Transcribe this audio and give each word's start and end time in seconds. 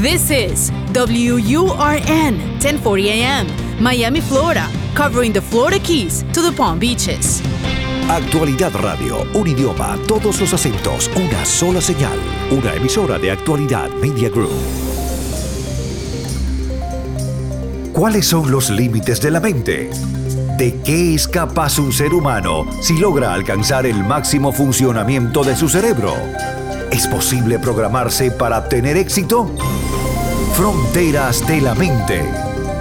This 0.00 0.30
is 0.30 0.70
WURN 0.92 2.38
1040 2.60 3.10
AM, 3.10 3.48
Miami, 3.82 4.20
Florida, 4.20 4.68
covering 4.94 5.32
the 5.32 5.40
Florida 5.40 5.80
Keys 5.80 6.22
to 6.32 6.40
the 6.40 6.52
Palm 6.56 6.78
Beaches. 6.78 7.42
Actualidad 8.08 8.70
Radio, 8.80 9.26
un 9.34 9.48
idioma, 9.48 9.98
todos 10.06 10.40
los 10.40 10.54
acentos, 10.54 11.10
una 11.16 11.44
sola 11.44 11.80
señal. 11.80 12.16
Una 12.52 12.74
emisora 12.74 13.18
de 13.18 13.32
Actualidad 13.32 13.90
Media 14.00 14.28
Group. 14.28 14.52
¿Cuáles 17.92 18.24
son 18.24 18.52
los 18.52 18.70
límites 18.70 19.20
de 19.20 19.32
la 19.32 19.40
mente? 19.40 19.90
¿De 20.56 20.80
qué 20.84 21.14
es 21.14 21.26
capaz 21.26 21.80
un 21.80 21.92
ser 21.92 22.14
humano 22.14 22.66
si 22.80 22.96
logra 22.98 23.34
alcanzar 23.34 23.84
el 23.84 24.04
máximo 24.04 24.52
funcionamiento 24.52 25.42
de 25.42 25.56
su 25.56 25.68
cerebro? 25.68 26.14
¿Es 26.90 27.06
posible 27.06 27.58
programarse 27.58 28.30
para 28.30 28.68
tener 28.68 28.96
éxito? 28.96 29.50
Fronteras 30.54 31.46
de 31.46 31.60
la 31.60 31.74
Mente, 31.74 32.24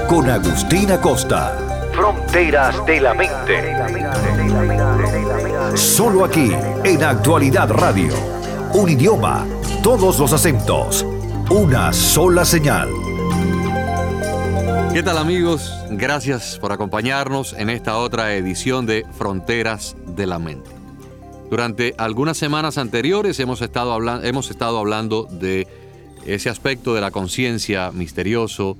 con 0.07 0.29
Agustina 0.29 0.99
Costa. 1.01 1.57
Fronteras 1.93 2.85
de 2.85 3.01
la 3.01 3.13
Mente. 3.13 3.75
Solo 5.75 6.23
aquí, 6.23 6.51
en 6.85 7.03
Actualidad 7.03 7.69
Radio. 7.69 8.13
Un 8.73 8.89
idioma, 8.89 9.45
todos 9.83 10.19
los 10.19 10.31
acentos, 10.31 11.05
una 11.49 11.91
sola 11.91 12.45
señal. 12.45 12.89
¿Qué 14.93 15.03
tal 15.03 15.17
amigos? 15.17 15.73
Gracias 15.91 16.57
por 16.59 16.71
acompañarnos 16.71 17.53
en 17.53 17.69
esta 17.69 17.97
otra 17.97 18.33
edición 18.33 18.85
de 18.85 19.05
Fronteras 19.17 19.95
de 20.07 20.25
la 20.25 20.39
Mente. 20.39 20.76
Durante 21.49 21.95
algunas 21.97 22.37
semanas 22.37 22.77
anteriores 22.77 23.39
hemos 23.39 23.61
estado, 23.61 23.93
hablando, 23.93 24.27
hemos 24.27 24.49
estado 24.49 24.79
hablando 24.79 25.27
de 25.31 25.65
ese 26.25 26.49
aspecto 26.49 26.93
de 26.93 26.99
la 26.99 27.11
conciencia 27.11 27.91
misterioso, 27.91 28.77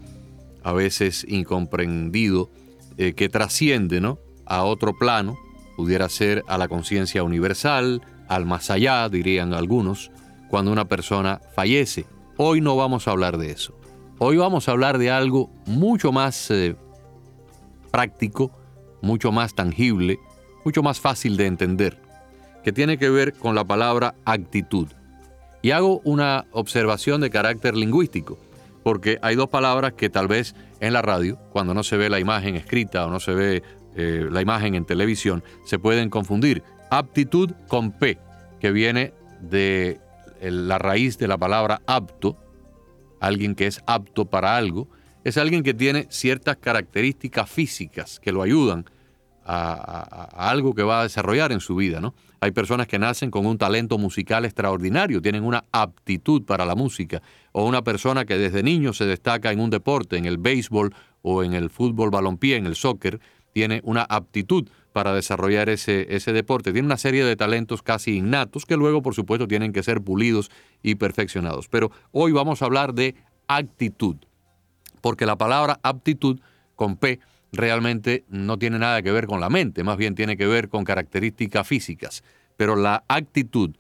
a 0.64 0.74
veces 0.74 1.26
incomprendido, 1.30 2.50
eh, 2.98 3.14
que 3.14 3.30
trasciende 3.30 4.02
¿no? 4.02 4.20
a 4.46 4.64
otro 4.64 4.98
plano, 4.98 5.38
pudiera 5.78 6.10
ser 6.10 6.44
a 6.48 6.58
la 6.58 6.68
conciencia 6.68 7.24
universal, 7.24 8.02
al 8.28 8.46
más 8.46 8.70
allá, 8.70 9.08
dirían 9.08 9.54
algunos, 9.54 10.12
cuando 10.50 10.72
una 10.72 10.86
persona 10.86 11.40
fallece. 11.56 12.06
Hoy 12.36 12.60
no 12.60 12.76
vamos 12.76 13.08
a 13.08 13.12
hablar 13.12 13.38
de 13.38 13.52
eso. 13.52 13.78
Hoy 14.20 14.36
vamos 14.36 14.68
a 14.68 14.72
hablar 14.72 14.98
de 14.98 15.10
algo 15.10 15.50
mucho 15.66 16.12
más 16.12 16.52
eh, 16.52 16.76
práctico, 17.92 18.52
mucho 19.02 19.32
más 19.32 19.54
tangible, 19.54 20.20
mucho 20.66 20.84
más 20.84 21.00
fácil 21.00 21.38
de 21.38 21.46
entender, 21.46 22.02
que 22.64 22.72
tiene 22.72 22.98
que 22.98 23.10
ver 23.10 23.34
con 23.34 23.56
la 23.56 23.66
palabra 23.66 24.16
actitud. 24.26 24.88
Y 25.62 25.72
hago 25.72 26.02
una 26.04 26.46
observación 26.52 27.22
de 27.22 27.30
carácter 27.30 27.76
lingüístico, 27.76 28.38
porque 28.84 29.20
hay 29.22 29.36
dos 29.36 29.50
palabras 29.50 29.94
que 29.94 30.10
tal 30.10 30.28
vez 30.28 30.56
en 30.80 30.94
la 30.94 31.02
radio, 31.02 31.38
cuando 31.52 31.74
no 31.74 31.84
se 31.84 31.98
ve 31.98 32.10
la 32.10 32.20
imagen 32.20 32.56
escrita 32.56 33.06
o 33.06 33.10
no 33.10 33.20
se 33.20 33.34
ve 33.34 33.64
eh, 33.96 34.28
la 34.32 34.42
imagen 34.42 34.76
en 34.76 34.86
televisión, 34.86 35.44
se 35.66 35.80
pueden 35.80 36.10
confundir. 36.10 36.64
Aptitud 36.90 37.52
con 37.68 37.92
P, 37.92 38.18
que 38.60 38.72
viene 38.72 39.14
de 39.42 40.00
la 40.42 40.78
raíz 40.78 41.18
de 41.18 41.28
la 41.28 41.38
palabra 41.38 41.82
apto, 41.86 42.38
alguien 43.20 43.56
que 43.56 43.68
es 43.68 43.82
apto 43.88 44.26
para 44.26 44.56
algo, 44.56 44.88
es 45.24 45.38
alguien 45.38 45.64
que 45.64 45.74
tiene 45.74 46.08
ciertas 46.10 46.58
características 46.58 47.50
físicas 47.50 48.20
que 48.20 48.32
lo 48.32 48.42
ayudan 48.42 48.86
a, 49.48 50.50
algo 50.50 50.76
que 50.76 50.84
va 50.84 51.02
a 51.02 51.04
desarrollar 51.04 51.52
en 51.52 51.62
su 51.62 51.76
vida, 51.76 52.02
¿no? 52.02 52.14
Hay 52.42 52.52
personas 52.52 52.88
que 52.88 53.00
nacen 53.00 53.32
con 53.32 53.46
un 53.46 53.58
talento 53.58 53.98
musical 53.98 54.46
extraordinario, 54.46 55.22
tienen 55.22 55.44
una 55.44 55.64
aptitud 55.72 56.44
para 56.44 56.66
la 56.66 56.76
música, 56.76 57.22
o 57.54 57.66
una 57.66 57.84
persona 57.84 58.26
que 58.26 58.38
desde 58.38 58.62
niño 58.62 58.94
se 58.94 59.06
destaca 59.06 59.52
en 59.52 59.60
un 59.60 59.70
deporte, 59.70 60.18
en 60.18 60.26
el 60.26 60.38
béisbol 60.38 60.94
o 61.22 61.44
en 61.44 61.54
el 61.54 61.70
fútbol 61.70 62.12
balompié, 62.12 62.58
en 62.58 62.66
el 62.66 62.76
soccer, 62.76 63.20
tiene 63.54 63.82
una 63.84 64.04
aptitud 64.04 64.70
para 64.94 65.14
desarrollar 65.14 65.70
ese, 65.70 66.14
ese 66.16 66.32
deporte. 66.34 66.74
Tiene 66.74 66.86
una 66.86 66.98
serie 66.98 67.24
de 67.24 67.36
talentos 67.36 67.82
casi 67.82 68.18
innatos 68.18 68.66
que 68.66 68.78
luego, 68.78 69.02
por 69.02 69.16
supuesto, 69.16 69.48
tienen 69.48 69.74
que 69.74 69.82
ser 69.82 70.02
pulidos 70.02 70.52
y 70.84 70.96
perfeccionados. 70.96 71.68
Pero 71.68 71.92
hoy 72.12 72.32
vamos 72.34 72.62
a 72.62 72.66
hablar 72.66 72.94
de 72.94 73.16
actitud, 73.48 74.18
porque 75.02 75.26
la 75.26 75.38
palabra 75.38 75.80
aptitud 75.82 76.40
con 76.76 76.98
P 76.98 77.20
realmente 77.52 78.26
no 78.30 78.58
tiene 78.58 78.80
nada 78.80 79.02
que 79.02 79.12
ver 79.12 79.28
con 79.28 79.40
la 79.40 79.50
mente, 79.50 79.84
más 79.84 79.98
bien 79.98 80.16
tiene 80.16 80.38
que 80.38 80.48
ver 80.48 80.70
con 80.70 80.84
características 80.84 81.68
físicas. 81.68 82.24
Pero 82.56 82.76
la 82.76 83.04
actitud, 83.08 83.76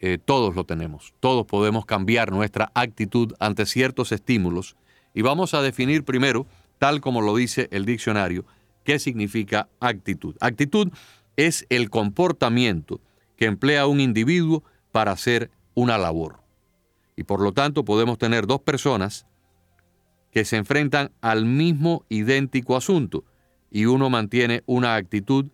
eh, 0.00 0.18
todos 0.22 0.54
lo 0.54 0.64
tenemos, 0.64 1.14
todos 1.20 1.46
podemos 1.46 1.86
cambiar 1.86 2.32
nuestra 2.32 2.70
actitud 2.74 3.34
ante 3.38 3.66
ciertos 3.66 4.12
estímulos 4.12 4.76
y 5.14 5.22
vamos 5.22 5.54
a 5.54 5.62
definir 5.62 6.04
primero, 6.04 6.46
tal 6.78 7.00
como 7.00 7.22
lo 7.22 7.34
dice 7.34 7.68
el 7.70 7.86
diccionario, 7.86 8.44
qué 8.84 8.98
significa 8.98 9.68
actitud. 9.80 10.36
Actitud 10.40 10.92
es 11.36 11.66
el 11.70 11.90
comportamiento 11.90 13.00
que 13.36 13.46
emplea 13.46 13.86
un 13.86 14.00
individuo 14.00 14.62
para 14.92 15.12
hacer 15.12 15.50
una 15.74 15.98
labor. 15.98 16.40
Y 17.16 17.24
por 17.24 17.40
lo 17.40 17.52
tanto 17.52 17.84
podemos 17.84 18.18
tener 18.18 18.46
dos 18.46 18.60
personas 18.60 19.26
que 20.36 20.44
se 20.44 20.58
enfrentan 20.58 21.12
al 21.22 21.46
mismo 21.46 22.04
idéntico 22.10 22.76
asunto 22.76 23.24
y 23.70 23.86
uno 23.86 24.10
mantiene 24.10 24.62
una 24.66 24.94
actitud 24.94 25.46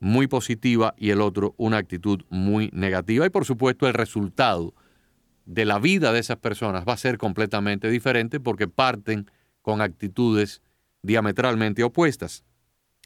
muy 0.00 0.26
positiva 0.26 0.92
y 0.98 1.10
el 1.10 1.20
otro 1.20 1.54
una 1.56 1.76
actitud 1.76 2.24
muy 2.28 2.68
negativa. 2.72 3.26
Y 3.26 3.30
por 3.30 3.44
supuesto 3.44 3.86
el 3.86 3.94
resultado 3.94 4.74
de 5.44 5.64
la 5.64 5.78
vida 5.78 6.12
de 6.12 6.18
esas 6.18 6.38
personas 6.38 6.84
va 6.84 6.94
a 6.94 6.96
ser 6.96 7.16
completamente 7.16 7.90
diferente 7.90 8.40
porque 8.40 8.66
parten 8.66 9.30
con 9.62 9.80
actitudes 9.80 10.62
diametralmente 11.02 11.84
opuestas. 11.84 12.42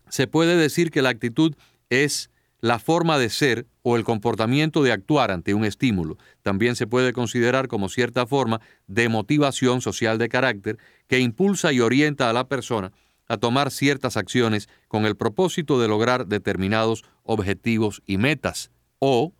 Se 0.09 0.27
puede 0.27 0.56
decir 0.56 0.91
que 0.91 1.03
la 1.03 1.11
actitud 1.11 1.55
es 1.91 2.31
la 2.62 2.79
forma 2.79 3.19
de 3.19 3.29
ser 3.29 3.67
o 3.83 3.97
el 3.97 4.05
comportamiento 4.05 4.84
de 4.84 4.93
actuar 4.93 5.33
ante 5.33 5.53
un 5.53 5.65
estímulo. 5.65 6.17
También 6.43 6.77
se 6.77 6.87
puede 6.87 7.12
considerar 7.12 7.67
como 7.67 7.89
cierta 7.89 8.25
forma 8.25 8.61
de 8.87 9.09
motivación 9.09 9.81
social 9.81 10.17
de 10.17 10.29
carácter 10.29 10.79
que 11.12 11.21
impulsa 11.21 11.75
y 11.75 11.81
orienta 11.81 12.31
a 12.31 12.33
la 12.33 12.49
persona 12.49 12.91
a 13.28 13.37
tomar 13.37 13.71
ciertas 13.71 14.17
acciones 14.17 14.71
con 14.89 15.05
el 15.05 15.15
propósito 15.15 15.78
de 15.78 15.87
lograr 15.87 16.27
determinados 16.27 17.05
objetivos 17.23 18.00
y 18.06 18.17
metas. 18.17 18.71
O 18.99 19.34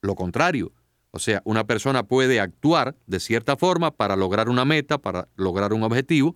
lo 0.00 0.16
contrario, 0.16 0.72
o 1.12 1.20
sea, 1.20 1.40
una 1.44 1.68
persona 1.68 2.02
puede 2.02 2.40
actuar 2.40 2.96
de 3.06 3.20
cierta 3.20 3.56
forma 3.56 3.92
para 3.92 4.16
lograr 4.16 4.48
una 4.48 4.64
meta, 4.64 4.98
para 4.98 5.28
lograr 5.36 5.72
un 5.72 5.84
objetivo, 5.84 6.34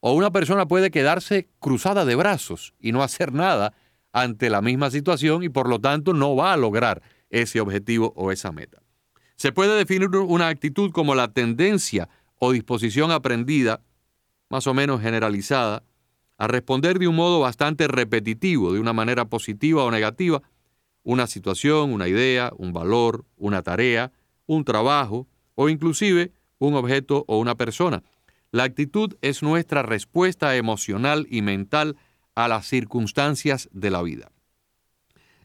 o 0.00 0.12
una 0.12 0.30
persona 0.32 0.68
puede 0.68 0.90
quedarse 0.90 1.48
cruzada 1.58 2.04
de 2.04 2.14
brazos 2.14 2.74
y 2.78 2.92
no 2.92 3.02
hacer 3.02 3.32
nada 3.32 3.72
ante 4.12 4.50
la 4.50 4.60
misma 4.60 4.90
situación 4.90 5.44
y 5.44 5.48
por 5.48 5.66
lo 5.66 5.80
tanto 5.80 6.12
no 6.12 6.36
va 6.36 6.52
a 6.52 6.58
lograr 6.58 7.00
ese 7.30 7.58
objetivo 7.58 8.12
o 8.16 8.32
esa 8.32 8.52
meta. 8.52 8.82
Se 9.36 9.50
puede 9.50 9.78
definir 9.78 10.08
una 10.08 10.48
actitud 10.48 10.90
como 10.90 11.14
la 11.14 11.32
tendencia 11.32 12.10
o 12.38 12.52
disposición 12.52 13.10
aprendida, 13.10 13.80
más 14.48 14.66
o 14.66 14.74
menos 14.74 15.00
generalizada, 15.00 15.84
a 16.38 16.46
responder 16.46 16.98
de 16.98 17.08
un 17.08 17.16
modo 17.16 17.40
bastante 17.40 17.88
repetitivo, 17.88 18.72
de 18.72 18.80
una 18.80 18.92
manera 18.92 19.24
positiva 19.26 19.84
o 19.84 19.90
negativa, 19.90 20.42
una 21.02 21.26
situación, 21.26 21.92
una 21.92 22.06
idea, 22.06 22.52
un 22.56 22.72
valor, 22.72 23.24
una 23.36 23.62
tarea, 23.62 24.12
un 24.46 24.64
trabajo 24.64 25.26
o 25.54 25.68
inclusive 25.68 26.32
un 26.58 26.74
objeto 26.74 27.24
o 27.26 27.38
una 27.38 27.56
persona. 27.56 28.02
La 28.50 28.64
actitud 28.64 29.16
es 29.20 29.42
nuestra 29.42 29.82
respuesta 29.82 30.56
emocional 30.56 31.26
y 31.28 31.42
mental 31.42 31.96
a 32.34 32.48
las 32.48 32.66
circunstancias 32.66 33.68
de 33.72 33.90
la 33.90 34.02
vida. 34.02 34.30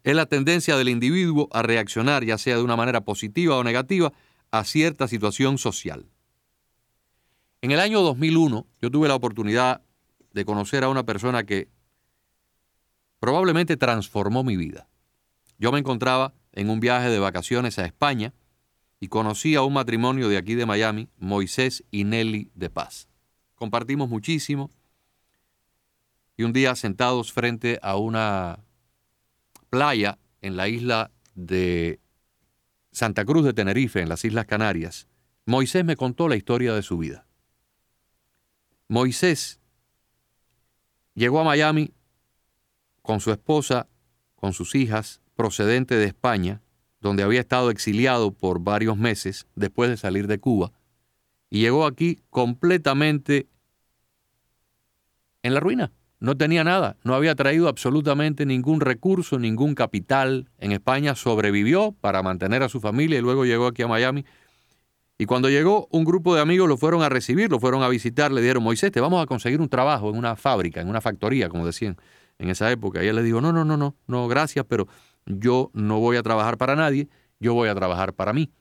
Es 0.03 0.15
la 0.15 0.25
tendencia 0.25 0.77
del 0.77 0.89
individuo 0.89 1.47
a 1.51 1.61
reaccionar, 1.63 2.23
ya 2.23 2.37
sea 2.37 2.57
de 2.57 2.63
una 2.63 2.75
manera 2.75 3.01
positiva 3.01 3.57
o 3.57 3.63
negativa, 3.63 4.13
a 4.51 4.63
cierta 4.63 5.07
situación 5.07 5.57
social. 5.57 6.05
En 7.63 7.71
el 7.71 7.79
año 7.79 8.01
2001 8.01 8.67
yo 8.81 8.91
tuve 8.91 9.07
la 9.07 9.15
oportunidad 9.15 9.81
de 10.33 10.43
conocer 10.43 10.83
a 10.83 10.89
una 10.89 11.05
persona 11.05 11.45
que 11.45 11.69
probablemente 13.21 13.77
transformó 13.77 14.43
mi 14.43 14.57
vida. 14.57 14.89
Yo 15.57 15.71
me 15.71 15.79
encontraba 15.79 16.33
en 16.51 16.69
un 16.69 16.81
viaje 16.81 17.09
de 17.09 17.19
vacaciones 17.19 17.79
a 17.79 17.85
España 17.85 18.33
y 18.99 19.07
conocí 19.07 19.55
a 19.55 19.61
un 19.61 19.71
matrimonio 19.71 20.27
de 20.27 20.35
aquí 20.35 20.55
de 20.55 20.65
Miami, 20.65 21.07
Moisés 21.17 21.85
y 21.89 22.03
Nelly 22.03 22.51
de 22.53 22.69
Paz. 22.69 23.07
Compartimos 23.55 24.09
muchísimo, 24.09 24.69
y 26.35 26.43
un 26.43 26.51
día 26.51 26.75
sentados 26.75 27.31
frente 27.31 27.79
a 27.81 27.95
una 27.95 28.59
playa 29.69 30.19
en 30.41 30.57
la 30.57 30.67
isla 30.67 31.11
de 31.33 32.01
Santa 32.91 33.23
Cruz 33.23 33.45
de 33.45 33.53
Tenerife, 33.53 34.01
en 34.01 34.09
las 34.09 34.25
Islas 34.25 34.47
Canarias, 34.47 35.07
Moisés 35.45 35.85
me 35.85 35.95
contó 35.95 36.27
la 36.27 36.35
historia 36.35 36.73
de 36.73 36.81
su 36.81 36.97
vida. 36.97 37.25
Moisés 38.93 39.59
llegó 41.15 41.39
a 41.39 41.43
Miami 41.43 41.95
con 43.01 43.21
su 43.21 43.31
esposa, 43.31 43.87
con 44.35 44.53
sus 44.53 44.75
hijas, 44.75 45.19
procedente 45.35 45.95
de 45.95 46.05
España, 46.05 46.61
donde 47.01 47.23
había 47.23 47.39
estado 47.39 47.71
exiliado 47.71 48.29
por 48.29 48.59
varios 48.59 48.95
meses 48.95 49.47
después 49.55 49.89
de 49.89 49.97
salir 49.97 50.27
de 50.27 50.37
Cuba, 50.37 50.73
y 51.49 51.61
llegó 51.61 51.87
aquí 51.87 52.19
completamente 52.29 53.47
en 55.41 55.55
la 55.55 55.59
ruina. 55.59 55.91
No 56.19 56.37
tenía 56.37 56.63
nada, 56.63 56.95
no 57.03 57.15
había 57.15 57.33
traído 57.33 57.69
absolutamente 57.69 58.45
ningún 58.45 58.79
recurso, 58.79 59.39
ningún 59.39 59.73
capital. 59.73 60.51
En 60.59 60.71
España 60.71 61.15
sobrevivió 61.15 61.93
para 61.99 62.21
mantener 62.21 62.61
a 62.61 62.69
su 62.69 62.79
familia 62.79 63.17
y 63.17 63.21
luego 63.21 63.43
llegó 63.43 63.65
aquí 63.65 63.81
a 63.81 63.87
Miami. 63.87 64.23
Y 65.23 65.25
cuando 65.25 65.49
llegó, 65.49 65.87
un 65.89 66.03
grupo 66.03 66.35
de 66.35 66.41
amigos 66.41 66.67
lo 66.67 66.75
fueron 66.75 67.01
a 67.01 67.07
recibir, 67.07 67.49
lo 67.49 67.57
fueron 67.57 67.81
a 67.81 67.87
visitar, 67.87 68.29
le 68.29 68.41
dieron, 68.41 68.61
Moisés, 68.61 68.91
te 68.91 68.99
vamos 68.99 69.23
a 69.23 69.25
conseguir 69.25 69.61
un 69.61 69.69
trabajo 69.69 70.09
en 70.09 70.17
una 70.17 70.35
fábrica, 70.35 70.81
en 70.81 70.89
una 70.89 70.99
factoría, 70.99 71.47
como 71.47 71.65
decían 71.65 71.95
en 72.39 72.49
esa 72.49 72.69
época. 72.69 73.01
Y 73.01 73.07
él 73.07 73.15
le 73.15 73.23
dijo, 73.23 73.39
no, 73.39 73.53
no, 73.53 73.63
no, 73.63 73.77
no, 73.77 73.95
no, 74.05 74.27
gracias, 74.27 74.65
pero 74.67 74.85
yo 75.25 75.71
no 75.73 76.01
voy 76.01 76.17
a 76.17 76.23
trabajar 76.23 76.57
para 76.57 76.75
nadie, 76.75 77.07
yo 77.39 77.53
voy 77.53 77.69
a 77.69 77.73
trabajar 77.73 78.11
para 78.11 78.33
mí. 78.33 78.51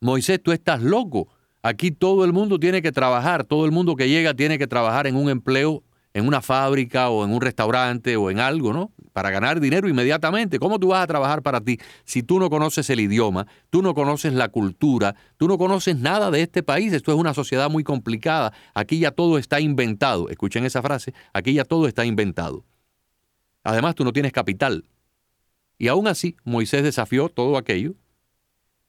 Moisés, 0.00 0.38
tú 0.42 0.52
estás 0.52 0.82
loco. 0.82 1.28
Aquí 1.62 1.92
todo 1.92 2.26
el 2.26 2.34
mundo 2.34 2.60
tiene 2.60 2.82
que 2.82 2.92
trabajar, 2.92 3.44
todo 3.44 3.64
el 3.64 3.72
mundo 3.72 3.96
que 3.96 4.06
llega 4.06 4.34
tiene 4.34 4.58
que 4.58 4.66
trabajar 4.66 5.06
en 5.06 5.16
un 5.16 5.30
empleo, 5.30 5.82
en 6.18 6.26
una 6.26 6.42
fábrica 6.42 7.10
o 7.10 7.24
en 7.24 7.32
un 7.32 7.40
restaurante 7.40 8.16
o 8.16 8.30
en 8.30 8.40
algo, 8.40 8.72
¿no? 8.72 8.92
Para 9.12 9.30
ganar 9.30 9.60
dinero 9.60 9.88
inmediatamente. 9.88 10.58
¿Cómo 10.58 10.78
tú 10.78 10.88
vas 10.88 11.02
a 11.02 11.06
trabajar 11.06 11.42
para 11.42 11.60
ti 11.60 11.78
si 12.04 12.22
tú 12.22 12.38
no 12.38 12.50
conoces 12.50 12.90
el 12.90 13.00
idioma, 13.00 13.46
tú 13.70 13.82
no 13.82 13.94
conoces 13.94 14.32
la 14.32 14.48
cultura, 14.48 15.14
tú 15.36 15.48
no 15.48 15.58
conoces 15.58 15.96
nada 15.96 16.30
de 16.30 16.42
este 16.42 16.62
país? 16.62 16.92
Esto 16.92 17.12
es 17.12 17.18
una 17.18 17.34
sociedad 17.34 17.70
muy 17.70 17.84
complicada. 17.84 18.52
Aquí 18.74 18.98
ya 18.98 19.12
todo 19.12 19.38
está 19.38 19.60
inventado. 19.60 20.28
Escuchen 20.28 20.64
esa 20.64 20.82
frase, 20.82 21.14
aquí 21.32 21.54
ya 21.54 21.64
todo 21.64 21.86
está 21.86 22.04
inventado. 22.04 22.64
Además, 23.64 23.94
tú 23.94 24.04
no 24.04 24.12
tienes 24.12 24.32
capital. 24.32 24.84
Y 25.78 25.88
aún 25.88 26.08
así, 26.08 26.36
Moisés 26.44 26.82
desafió 26.82 27.28
todo 27.28 27.56
aquello 27.56 27.94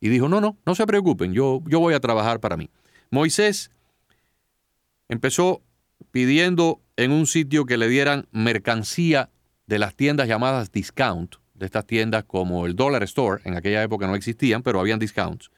y 0.02 0.10
dijo, 0.10 0.28
no, 0.30 0.42
no, 0.42 0.58
no 0.66 0.76
se 0.76 0.88
preocupen, 0.88 1.34
yo, 1.34 1.62
yo 1.68 1.80
voy 1.80 1.94
a 1.94 2.00
trabajar 2.00 2.40
para 2.40 2.58
mí. 2.58 2.70
Moisés 3.12 3.72
empezó 5.08 5.62
pidiendo 6.12 6.82
en 6.98 7.12
un 7.12 7.28
sitio 7.28 7.66
que 7.66 7.78
le 7.78 7.88
dieran 7.88 8.28
mercancía 8.32 9.30
de 9.68 9.80
las 9.80 9.96
tiendas 9.96 10.28
llamadas 10.28 10.72
discount, 10.72 11.36
de 11.54 11.66
estas 11.66 11.86
tiendas 11.86 12.24
como 12.24 12.66
el 12.66 12.76
Dollar 12.76 13.04
Store, 13.04 13.42
en 13.46 13.56
aquella 13.56 13.84
época 13.84 14.08
no 14.08 14.16
existían, 14.16 14.64
pero 14.64 14.80
habían 14.80 15.00
discounts. 15.00 15.52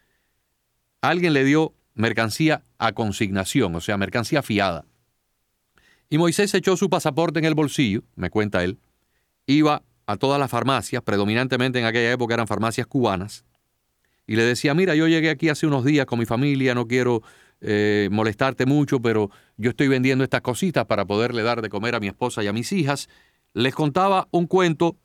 Alguien 1.02 1.34
le 1.34 1.44
dio 1.44 1.74
mercancía 1.94 2.64
a 2.78 2.92
consignación, 2.94 3.76
o 3.76 3.82
sea, 3.82 3.98
mercancía 3.98 4.42
fiada. 4.42 4.86
Y 6.10 6.18
Moisés 6.18 6.54
echó 6.54 6.76
su 6.76 6.90
pasaporte 6.90 7.40
en 7.40 7.46
el 7.46 7.56
bolsillo, 7.56 8.04
me 8.16 8.30
cuenta 8.30 8.64
él, 8.64 8.80
iba 9.46 9.84
a 10.06 10.18
todas 10.18 10.40
las 10.40 10.52
farmacias, 10.52 11.02
predominantemente 11.04 11.80
en 11.80 11.86
aquella 11.86 12.12
época 12.12 12.34
eran 12.34 12.48
farmacias 12.48 12.88
cubanas, 12.88 13.46
y 14.28 14.36
le 14.36 14.44
decía, 14.44 14.74
mira, 14.74 14.96
yo 14.96 15.08
llegué 15.08 15.30
aquí 15.30 15.50
hace 15.50 15.68
unos 15.68 15.86
días 15.86 16.06
con 16.06 16.20
mi 16.20 16.26
familia, 16.26 16.74
no 16.76 16.88
quiero 16.88 17.22
eh, 17.62 18.10
molestarte 18.12 18.66
mucho, 18.66 19.00
pero 19.02 19.30
yo 19.58 19.70
estoy 19.70 19.88
vendiendo 19.88 20.24
estas 20.24 20.42
cositas 20.42 20.86
para 20.86 21.06
poderle 21.06 21.44
dar 21.44 21.62
de 21.62 21.70
comer 21.70 21.96
a 21.96 22.00
mi 22.00 22.08
esposa 22.08 22.44
y 22.44 22.48
a 22.48 22.54
mis 22.54 22.72
hijas. 22.72 23.08
Les 23.54 23.76
contaba 23.76 24.28
un 24.32 24.48
cuento 24.48 24.98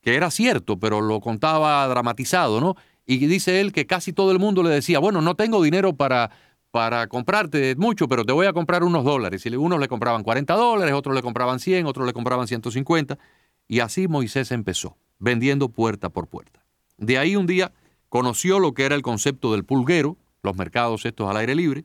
que 0.00 0.14
era 0.14 0.30
cierto, 0.30 0.78
pero 0.78 1.00
lo 1.00 1.20
contaba 1.20 1.86
dramatizado, 1.88 2.60
¿no? 2.60 2.76
Y 3.06 3.18
dice 3.26 3.60
él 3.60 3.72
que 3.72 3.86
casi 3.86 4.12
todo 4.12 4.30
el 4.32 4.38
mundo 4.38 4.62
le 4.62 4.70
decía, 4.70 4.98
bueno, 4.98 5.20
no 5.20 5.34
tengo 5.34 5.62
dinero 5.62 5.94
para, 5.94 6.30
para 6.70 7.06
comprarte 7.06 7.74
mucho, 7.76 8.08
pero 8.08 8.24
te 8.24 8.32
voy 8.32 8.46
a 8.46 8.52
comprar 8.52 8.84
unos 8.84 9.04
dólares. 9.04 9.44
Y 9.44 9.54
unos 9.54 9.80
le 9.80 9.88
compraban 9.88 10.22
40 10.22 10.54
dólares, 10.54 10.94
otros 10.94 11.14
le 11.14 11.22
compraban 11.22 11.60
100, 11.60 11.86
otros 11.86 12.06
le 12.06 12.12
compraban 12.12 12.46
150. 12.46 13.18
Y 13.66 13.80
así 13.80 14.08
Moisés 14.08 14.52
empezó, 14.52 14.96
vendiendo 15.18 15.68
puerta 15.68 16.10
por 16.10 16.28
puerta. 16.28 16.64
De 16.96 17.18
ahí 17.18 17.36
un 17.36 17.46
día 17.46 17.72
conoció 18.08 18.58
lo 18.58 18.72
que 18.72 18.84
era 18.84 18.94
el 18.94 19.02
concepto 19.02 19.52
del 19.52 19.64
pulguero, 19.64 20.16
los 20.42 20.56
mercados 20.56 21.04
estos 21.04 21.28
al 21.28 21.36
aire 21.36 21.54
libre. 21.54 21.84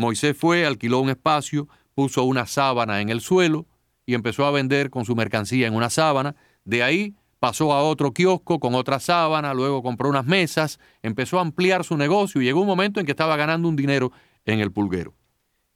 Moisés 0.00 0.36
fue, 0.36 0.64
alquiló 0.64 1.00
un 1.00 1.10
espacio, 1.10 1.68
puso 1.94 2.24
una 2.24 2.46
sábana 2.46 3.02
en 3.02 3.10
el 3.10 3.20
suelo 3.20 3.66
y 4.06 4.14
empezó 4.14 4.46
a 4.46 4.50
vender 4.50 4.88
con 4.88 5.04
su 5.04 5.14
mercancía 5.14 5.66
en 5.66 5.74
una 5.74 5.90
sábana. 5.90 6.34
De 6.64 6.82
ahí 6.82 7.14
pasó 7.38 7.72
a 7.74 7.82
otro 7.82 8.12
kiosco 8.12 8.60
con 8.60 8.74
otra 8.74 8.98
sábana, 8.98 9.52
luego 9.52 9.82
compró 9.82 10.08
unas 10.08 10.24
mesas, 10.24 10.80
empezó 11.02 11.38
a 11.38 11.42
ampliar 11.42 11.84
su 11.84 11.98
negocio 11.98 12.40
y 12.40 12.46
llegó 12.46 12.62
un 12.62 12.66
momento 12.66 12.98
en 12.98 13.04
que 13.04 13.12
estaba 13.12 13.36
ganando 13.36 13.68
un 13.68 13.76
dinero 13.76 14.10
en 14.46 14.60
el 14.60 14.72
pulguero. 14.72 15.14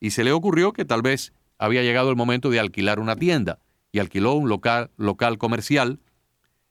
Y 0.00 0.10
se 0.10 0.24
le 0.24 0.32
ocurrió 0.32 0.72
que 0.72 0.86
tal 0.86 1.02
vez 1.02 1.34
había 1.58 1.82
llegado 1.82 2.08
el 2.08 2.16
momento 2.16 2.48
de 2.48 2.60
alquilar 2.60 3.00
una 3.00 3.16
tienda 3.16 3.60
y 3.92 3.98
alquiló 3.98 4.32
un 4.32 4.48
local, 4.48 4.90
local 4.96 5.36
comercial, 5.36 6.00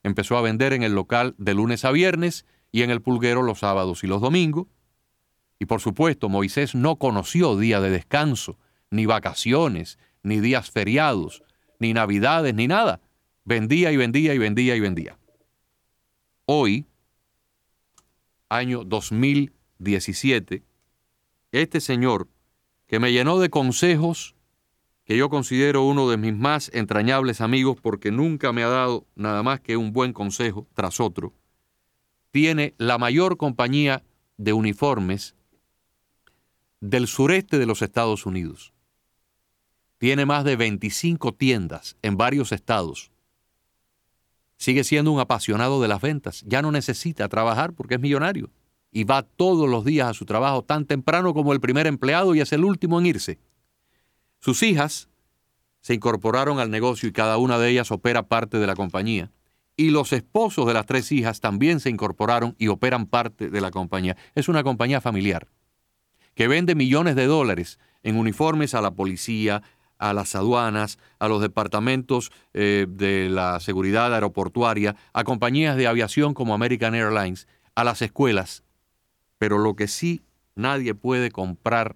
empezó 0.02 0.38
a 0.38 0.42
vender 0.42 0.74
en 0.74 0.82
el 0.82 0.94
local 0.94 1.36
de 1.38 1.54
lunes 1.54 1.86
a 1.86 1.92
viernes 1.92 2.48
y 2.72 2.82
en 2.82 2.90
el 2.90 3.04
pulguero 3.04 3.44
los 3.44 3.60
sábados 3.60 4.04
y 4.04 4.08
los 4.08 4.22
domingos. 4.22 4.68
Y 5.60 5.66
por 5.66 5.82
supuesto, 5.82 6.30
Moisés 6.30 6.76
no 6.76 6.98
conoció 6.98 7.58
día 7.58 7.80
de 7.80 7.90
descanso, 7.90 8.58
ni 8.90 9.06
vacaciones, 9.06 9.98
ni 10.22 10.40
días 10.40 10.72
feriados, 10.72 11.44
ni 11.80 11.94
navidades, 11.94 12.54
ni 12.54 12.68
nada. 12.68 13.02
Vendía 13.46 13.92
y 13.92 13.98
vendía 13.98 14.34
y 14.34 14.38
vendía 14.38 14.76
y 14.76 14.80
vendía. 14.80 15.18
Hoy, 16.46 16.86
año 18.50 18.84
2017, 18.84 20.64
este 21.52 21.82
señor, 21.82 22.28
que 22.88 23.00
me 23.00 23.12
llenó 23.12 23.40
de 23.40 23.50
consejos, 23.50 24.36
que 25.06 25.18
yo 25.18 25.30
considero 25.30 25.84
uno 25.84 26.10
de 26.10 26.18
mis 26.18 26.34
más 26.34 26.70
entrañables 26.74 27.42
amigos 27.42 27.78
porque 27.82 28.12
nunca 28.12 28.54
me 28.54 28.64
ha 28.64 28.70
dado 28.70 29.06
nada 29.16 29.44
más 29.44 29.60
que 29.60 29.78
un 29.78 29.92
buen 29.94 30.14
consejo 30.14 30.68
tras 30.74 31.00
otro, 31.00 31.34
tiene 32.32 32.74
la 32.78 32.98
mayor 32.98 33.38
compañía 33.38 34.04
de 34.38 34.54
uniformes 34.54 35.36
del 36.90 37.08
sureste 37.08 37.60
de 37.60 37.66
los 37.66 37.82
Estados 37.82 38.26
Unidos. 38.26 38.74
Tiene 40.00 40.26
más 40.26 40.44
de 40.44 40.58
25 40.58 41.34
tiendas 41.34 41.96
en 42.02 42.18
varios 42.18 42.52
estados. 42.52 43.10
Sigue 44.58 44.84
siendo 44.84 45.14
un 45.14 45.22
apasionado 45.22 45.82
de 45.82 45.88
las 45.88 46.02
ventas. 46.02 46.44
Ya 46.46 46.62
no 46.62 46.74
necesita 46.74 47.30
trabajar 47.30 47.72
porque 47.72 47.96
es 47.96 48.02
millonario. 48.02 48.52
Y 48.92 49.06
va 49.06 49.24
todos 49.24 49.70
los 49.70 49.86
días 49.86 50.10
a 50.10 50.14
su 50.14 50.26
trabajo 50.26 50.64
tan 50.64 50.86
temprano 50.86 51.34
como 51.34 51.54
el 51.54 51.62
primer 51.62 51.88
empleado 51.88 52.36
y 52.36 52.42
es 52.42 52.52
el 52.52 52.66
último 52.66 53.00
en 53.00 53.06
irse. 53.06 53.40
Sus 54.42 54.62
hijas 54.62 55.08
se 55.80 55.94
incorporaron 55.94 56.60
al 56.60 56.70
negocio 56.70 57.08
y 57.08 57.14
cada 57.14 57.38
una 57.38 57.58
de 57.60 57.70
ellas 57.70 57.92
opera 57.92 58.28
parte 58.28 58.58
de 58.58 58.68
la 58.68 58.76
compañía 58.76 59.32
y 59.78 59.92
los 59.92 60.12
esposos 60.12 60.68
de 60.68 60.74
las 60.74 60.86
tres 60.86 61.14
hijas 61.14 61.40
también 61.40 61.80
se 61.80 61.90
incorporaron 61.90 62.56
y 62.60 62.68
operan 62.68 63.06
parte 63.06 63.50
de 63.50 63.62
la 63.62 63.72
compañía. 63.72 64.18
Es 64.36 64.50
una 64.50 64.64
compañía 64.64 65.00
familiar 65.00 65.48
que 66.36 66.48
vende 66.48 66.76
millones 66.76 67.16
de 67.16 67.26
dólares 67.26 67.80
en 68.04 68.18
uniformes 68.18 68.74
a 68.74 68.82
la 68.82 68.92
policía, 68.92 69.64
a 69.98 70.14
las 70.14 70.36
aduanas, 70.36 71.00
a 71.20 71.28
los 71.28 71.42
departamentos 71.42 72.32
eh, 72.54 72.86
de 72.90 73.30
la 73.30 73.60
seguridad 73.60 74.14
aeroportuaria, 74.14 74.96
a 75.14 75.24
compañías 75.24 75.78
de 75.78 75.88
aviación 75.88 76.34
como 76.34 76.54
American 76.54 76.96
Airlines, 76.96 77.48
a 77.76 77.84
las 77.84 78.02
escuelas. 78.02 78.64
Pero 79.38 79.58
lo 79.58 79.76
que 79.76 79.88
sí 79.88 80.22
nadie 80.56 80.94
puede 80.94 81.32
comprar 81.32 81.96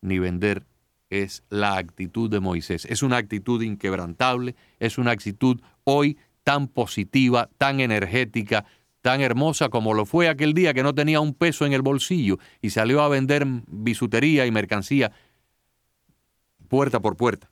ni 0.00 0.18
vender 0.18 0.66
es 1.10 1.44
la 1.48 1.76
actitud 1.76 2.30
de 2.30 2.40
Moisés. 2.40 2.84
Es 2.84 3.02
una 3.02 3.16
actitud 3.16 3.62
inquebrantable, 3.62 4.54
es 4.78 4.98
una 4.98 5.12
actitud 5.12 5.60
hoy 5.84 6.18
tan 6.42 6.68
positiva, 6.68 7.48
tan 7.58 7.80
energética, 7.80 8.66
tan 9.06 9.20
hermosa 9.20 9.68
como 9.68 9.94
lo 9.94 10.04
fue 10.04 10.28
aquel 10.28 10.52
día 10.52 10.74
que 10.74 10.82
no 10.82 10.92
tenía 10.92 11.20
un 11.20 11.32
peso 11.32 11.64
en 11.64 11.72
el 11.72 11.80
bolsillo 11.80 12.40
y 12.60 12.70
salió 12.70 13.02
a 13.02 13.08
vender 13.08 13.46
bisutería 13.68 14.46
y 14.46 14.50
mercancía 14.50 15.12
puerta 16.66 16.98
por 16.98 17.16
puerta. 17.16 17.48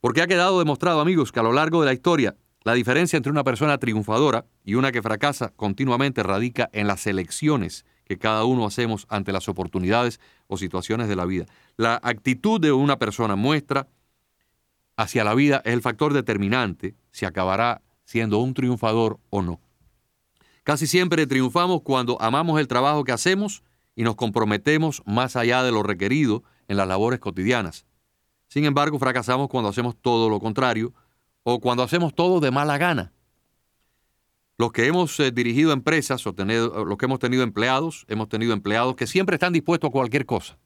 Porque 0.00 0.22
ha 0.22 0.26
quedado 0.26 0.58
demostrado, 0.58 1.02
amigos, 1.02 1.32
que 1.32 1.40
a 1.40 1.42
lo 1.42 1.52
largo 1.52 1.82
de 1.82 1.86
la 1.88 1.92
historia 1.92 2.36
la 2.62 2.72
diferencia 2.72 3.18
entre 3.18 3.30
una 3.30 3.44
persona 3.44 3.76
triunfadora 3.76 4.46
y 4.64 4.76
una 4.76 4.90
que 4.90 5.02
fracasa 5.02 5.50
continuamente 5.50 6.22
radica 6.22 6.70
en 6.72 6.86
las 6.86 7.06
elecciones 7.06 7.84
que 8.06 8.16
cada 8.16 8.46
uno 8.46 8.64
hacemos 8.64 9.04
ante 9.10 9.32
las 9.32 9.50
oportunidades 9.50 10.18
o 10.46 10.56
situaciones 10.56 11.08
de 11.08 11.16
la 11.16 11.26
vida. 11.26 11.44
La 11.76 12.00
actitud 12.02 12.58
de 12.58 12.72
una 12.72 12.98
persona 12.98 13.36
muestra 13.36 13.86
hacia 14.96 15.24
la 15.24 15.34
vida 15.34 15.60
es 15.66 15.74
el 15.74 15.82
factor 15.82 16.14
determinante 16.14 16.94
si 17.10 17.26
acabará 17.26 17.82
siendo 18.06 18.38
un 18.38 18.54
triunfador 18.54 19.18
o 19.28 19.42
no. 19.42 19.60
Casi 20.64 20.86
siempre 20.86 21.26
triunfamos 21.26 21.82
cuando 21.82 22.20
amamos 22.20 22.58
el 22.58 22.68
trabajo 22.68 23.04
que 23.04 23.12
hacemos 23.12 23.62
y 23.94 24.02
nos 24.02 24.16
comprometemos 24.16 25.02
más 25.04 25.36
allá 25.36 25.62
de 25.62 25.70
lo 25.70 25.82
requerido 25.82 26.42
en 26.68 26.78
las 26.78 26.88
labores 26.88 27.20
cotidianas. 27.20 27.84
Sin 28.48 28.64
embargo, 28.64 28.98
fracasamos 28.98 29.48
cuando 29.48 29.68
hacemos 29.68 29.94
todo 30.00 30.30
lo 30.30 30.40
contrario 30.40 30.94
o 31.42 31.60
cuando 31.60 31.82
hacemos 31.82 32.14
todo 32.14 32.40
de 32.40 32.50
mala 32.50 32.78
gana. 32.78 33.12
Los 34.56 34.72
que 34.72 34.86
hemos 34.86 35.20
eh, 35.20 35.32
dirigido 35.32 35.72
empresas 35.72 36.26
o 36.26 36.32
tenido, 36.32 36.84
los 36.86 36.96
que 36.96 37.04
hemos 37.04 37.18
tenido 37.18 37.42
empleados, 37.42 38.06
hemos 38.08 38.30
tenido 38.30 38.54
empleados 38.54 38.96
que 38.96 39.06
siempre 39.06 39.34
están 39.34 39.52
dispuestos 39.52 39.88
a 39.88 39.92
cualquier 39.92 40.24
cosa, 40.24 40.56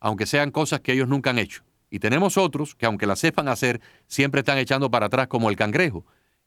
aunque 0.00 0.26
sean 0.26 0.50
cosas 0.50 0.80
que 0.80 0.92
ellos 0.92 1.06
nunca 1.06 1.30
han 1.30 1.38
hecho. 1.38 1.62
Y 1.88 2.00
tenemos 2.00 2.36
otros 2.36 2.74
que 2.74 2.86
aunque 2.86 3.06
las 3.06 3.20
sepan 3.20 3.46
hacer, 3.46 3.80
siempre 4.08 4.40
están 4.40 4.58
echando 4.58 4.90
para 4.90 5.06
atrás 5.06 5.28
como 5.28 5.50
el 5.50 5.56
cangrejo, 5.56 6.04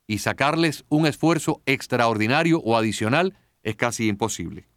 y 0.08 0.20
sacarles 0.20 0.86
un 0.90 1.06
esfuerzo 1.06 1.62
extraordinario 1.66 2.60
o 2.60 2.78
adicional 2.78 3.38
es 3.64 3.76
casi 3.76 4.08
imposible. 4.08 4.68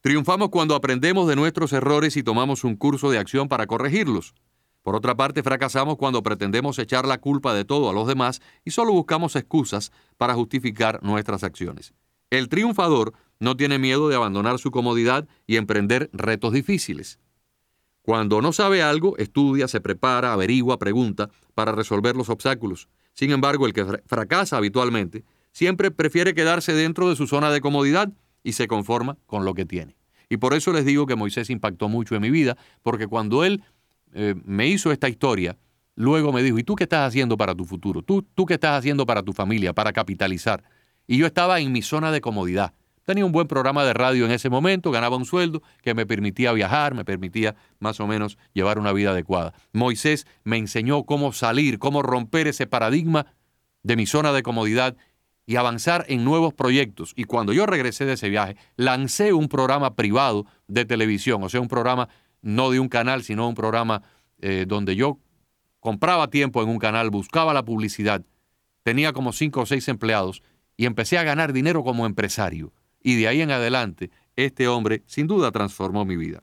Triunfamos 0.00 0.48
cuando 0.48 0.74
aprendemos 0.74 1.28
de 1.28 1.36
nuestros 1.36 1.72
errores 1.72 2.16
y 2.16 2.22
tomamos 2.22 2.64
un 2.64 2.76
curso 2.76 3.10
de 3.10 3.18
acción 3.18 3.48
para 3.48 3.66
corregirlos. 3.66 4.34
Por 4.82 4.96
otra 4.96 5.16
parte, 5.16 5.44
fracasamos 5.44 5.96
cuando 5.96 6.24
pretendemos 6.24 6.78
echar 6.78 7.06
la 7.06 7.18
culpa 7.18 7.54
de 7.54 7.64
todo 7.64 7.88
a 7.88 7.92
los 7.92 8.08
demás 8.08 8.42
y 8.64 8.72
solo 8.72 8.92
buscamos 8.92 9.36
excusas 9.36 9.92
para 10.16 10.34
justificar 10.34 11.00
nuestras 11.04 11.44
acciones. 11.44 11.94
El 12.30 12.48
triunfador 12.48 13.12
no 13.38 13.56
tiene 13.56 13.78
miedo 13.78 14.08
de 14.08 14.16
abandonar 14.16 14.58
su 14.58 14.70
comodidad 14.70 15.28
y 15.46 15.56
emprender 15.56 16.10
retos 16.12 16.52
difíciles. 16.52 17.20
Cuando 18.02 18.42
no 18.42 18.52
sabe 18.52 18.82
algo, 18.82 19.16
estudia, 19.18 19.68
se 19.68 19.80
prepara, 19.80 20.32
averigua, 20.32 20.78
pregunta 20.78 21.30
para 21.54 21.70
resolver 21.70 22.16
los 22.16 22.28
obstáculos. 22.28 22.88
Sin 23.14 23.30
embargo, 23.30 23.66
el 23.66 23.72
que 23.72 23.84
fracasa 24.06 24.56
habitualmente 24.56 25.24
siempre 25.52 25.90
prefiere 25.90 26.34
quedarse 26.34 26.72
dentro 26.72 27.08
de 27.08 27.16
su 27.16 27.26
zona 27.26 27.50
de 27.50 27.60
comodidad 27.60 28.10
y 28.42 28.52
se 28.52 28.66
conforma 28.66 29.18
con 29.26 29.44
lo 29.44 29.54
que 29.54 29.64
tiene. 29.64 29.96
Y 30.28 30.38
por 30.38 30.54
eso 30.54 30.72
les 30.72 30.84
digo 30.84 31.06
que 31.06 31.14
Moisés 31.14 31.50
impactó 31.50 31.88
mucho 31.88 32.14
en 32.14 32.22
mi 32.22 32.30
vida, 32.30 32.56
porque 32.82 33.06
cuando 33.06 33.44
él 33.44 33.62
eh, 34.14 34.34
me 34.44 34.66
hizo 34.66 34.90
esta 34.90 35.08
historia, 35.08 35.58
luego 35.94 36.32
me 36.32 36.42
dijo, 36.42 36.58
¿y 36.58 36.64
tú 36.64 36.74
qué 36.74 36.84
estás 36.84 37.06
haciendo 37.06 37.36
para 37.36 37.54
tu 37.54 37.64
futuro? 37.64 38.02
¿Tú, 38.02 38.22
¿Tú 38.22 38.46
qué 38.46 38.54
estás 38.54 38.78
haciendo 38.78 39.04
para 39.04 39.22
tu 39.22 39.32
familia, 39.32 39.74
para 39.74 39.92
capitalizar? 39.92 40.64
Y 41.06 41.18
yo 41.18 41.26
estaba 41.26 41.60
en 41.60 41.70
mi 41.70 41.82
zona 41.82 42.10
de 42.10 42.20
comodidad. 42.20 42.72
Tenía 43.04 43.26
un 43.26 43.32
buen 43.32 43.48
programa 43.48 43.84
de 43.84 43.94
radio 43.94 44.24
en 44.24 44.30
ese 44.30 44.48
momento, 44.48 44.90
ganaba 44.92 45.16
un 45.16 45.24
sueldo 45.24 45.62
que 45.82 45.94
me 45.94 46.06
permitía 46.06 46.52
viajar, 46.52 46.94
me 46.94 47.04
permitía 47.04 47.56
más 47.80 47.98
o 47.98 48.06
menos 48.06 48.38
llevar 48.52 48.78
una 48.78 48.92
vida 48.92 49.10
adecuada. 49.10 49.54
Moisés 49.72 50.26
me 50.44 50.56
enseñó 50.56 51.04
cómo 51.04 51.32
salir, 51.32 51.78
cómo 51.78 52.02
romper 52.02 52.46
ese 52.46 52.66
paradigma 52.66 53.26
de 53.82 53.96
mi 53.96 54.06
zona 54.06 54.32
de 54.32 54.42
comodidad 54.44 54.96
y 55.46 55.56
avanzar 55.56 56.04
en 56.08 56.24
nuevos 56.24 56.54
proyectos. 56.54 57.12
Y 57.16 57.24
cuando 57.24 57.52
yo 57.52 57.66
regresé 57.66 58.04
de 58.04 58.12
ese 58.12 58.28
viaje, 58.28 58.56
lancé 58.76 59.32
un 59.32 59.48
programa 59.48 59.96
privado 59.96 60.46
de 60.68 60.84
televisión, 60.84 61.42
o 61.42 61.48
sea, 61.48 61.60
un 61.60 61.68
programa 61.68 62.08
no 62.40 62.70
de 62.70 62.78
un 62.78 62.88
canal, 62.88 63.24
sino 63.24 63.48
un 63.48 63.54
programa 63.54 64.02
eh, 64.40 64.64
donde 64.66 64.94
yo 64.94 65.18
compraba 65.80 66.30
tiempo 66.30 66.62
en 66.62 66.68
un 66.68 66.78
canal, 66.78 67.10
buscaba 67.10 67.52
la 67.52 67.64
publicidad, 67.64 68.24
tenía 68.84 69.12
como 69.12 69.32
cinco 69.32 69.62
o 69.62 69.66
seis 69.66 69.88
empleados 69.88 70.42
y 70.76 70.86
empecé 70.86 71.18
a 71.18 71.24
ganar 71.24 71.52
dinero 71.52 71.82
como 71.82 72.06
empresario. 72.06 72.72
Y 73.02 73.16
de 73.16 73.28
ahí 73.28 73.40
en 73.40 73.50
adelante, 73.50 74.10
este 74.36 74.68
hombre 74.68 75.02
sin 75.06 75.26
duda 75.26 75.50
transformó 75.50 76.04
mi 76.04 76.16
vida. 76.16 76.42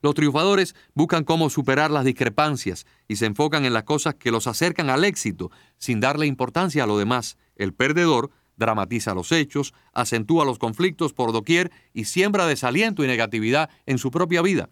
Los 0.00 0.14
triunfadores 0.14 0.74
buscan 0.94 1.24
cómo 1.24 1.48
superar 1.48 1.90
las 1.90 2.04
discrepancias 2.04 2.86
y 3.08 3.16
se 3.16 3.26
enfocan 3.26 3.64
en 3.64 3.72
las 3.72 3.84
cosas 3.84 4.16
que 4.16 4.32
los 4.32 4.46
acercan 4.46 4.90
al 4.90 5.04
éxito 5.04 5.50
sin 5.78 6.00
darle 6.00 6.26
importancia 6.26 6.84
a 6.84 6.86
lo 6.86 6.98
demás. 6.98 7.36
El 7.56 7.72
perdedor 7.72 8.30
dramatiza 8.56 9.14
los 9.14 9.32
hechos, 9.32 9.74
acentúa 9.92 10.44
los 10.44 10.58
conflictos 10.58 11.12
por 11.12 11.32
doquier 11.32 11.70
y 11.92 12.04
siembra 12.04 12.46
desaliento 12.46 13.04
y 13.04 13.06
negatividad 13.06 13.70
en 13.86 13.98
su 13.98 14.10
propia 14.10 14.42
vida. 14.42 14.70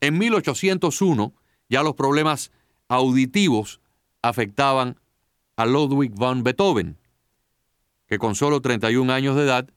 En 0.00 0.18
1801 0.18 1.34
ya 1.68 1.82
los 1.82 1.94
problemas 1.94 2.50
auditivos 2.88 3.80
afectaban 4.22 4.98
a 5.56 5.66
Ludwig 5.66 6.12
von 6.12 6.42
Beethoven, 6.42 6.98
que 8.06 8.18
con 8.18 8.34
solo 8.34 8.60
31 8.62 9.12
años 9.12 9.36
de 9.36 9.42
edad, 9.42 9.68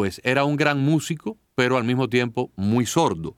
pues 0.00 0.18
era 0.24 0.44
un 0.44 0.56
gran 0.56 0.80
músico, 0.80 1.36
pero 1.54 1.76
al 1.76 1.84
mismo 1.84 2.08
tiempo 2.08 2.50
muy 2.56 2.86
sordo. 2.86 3.36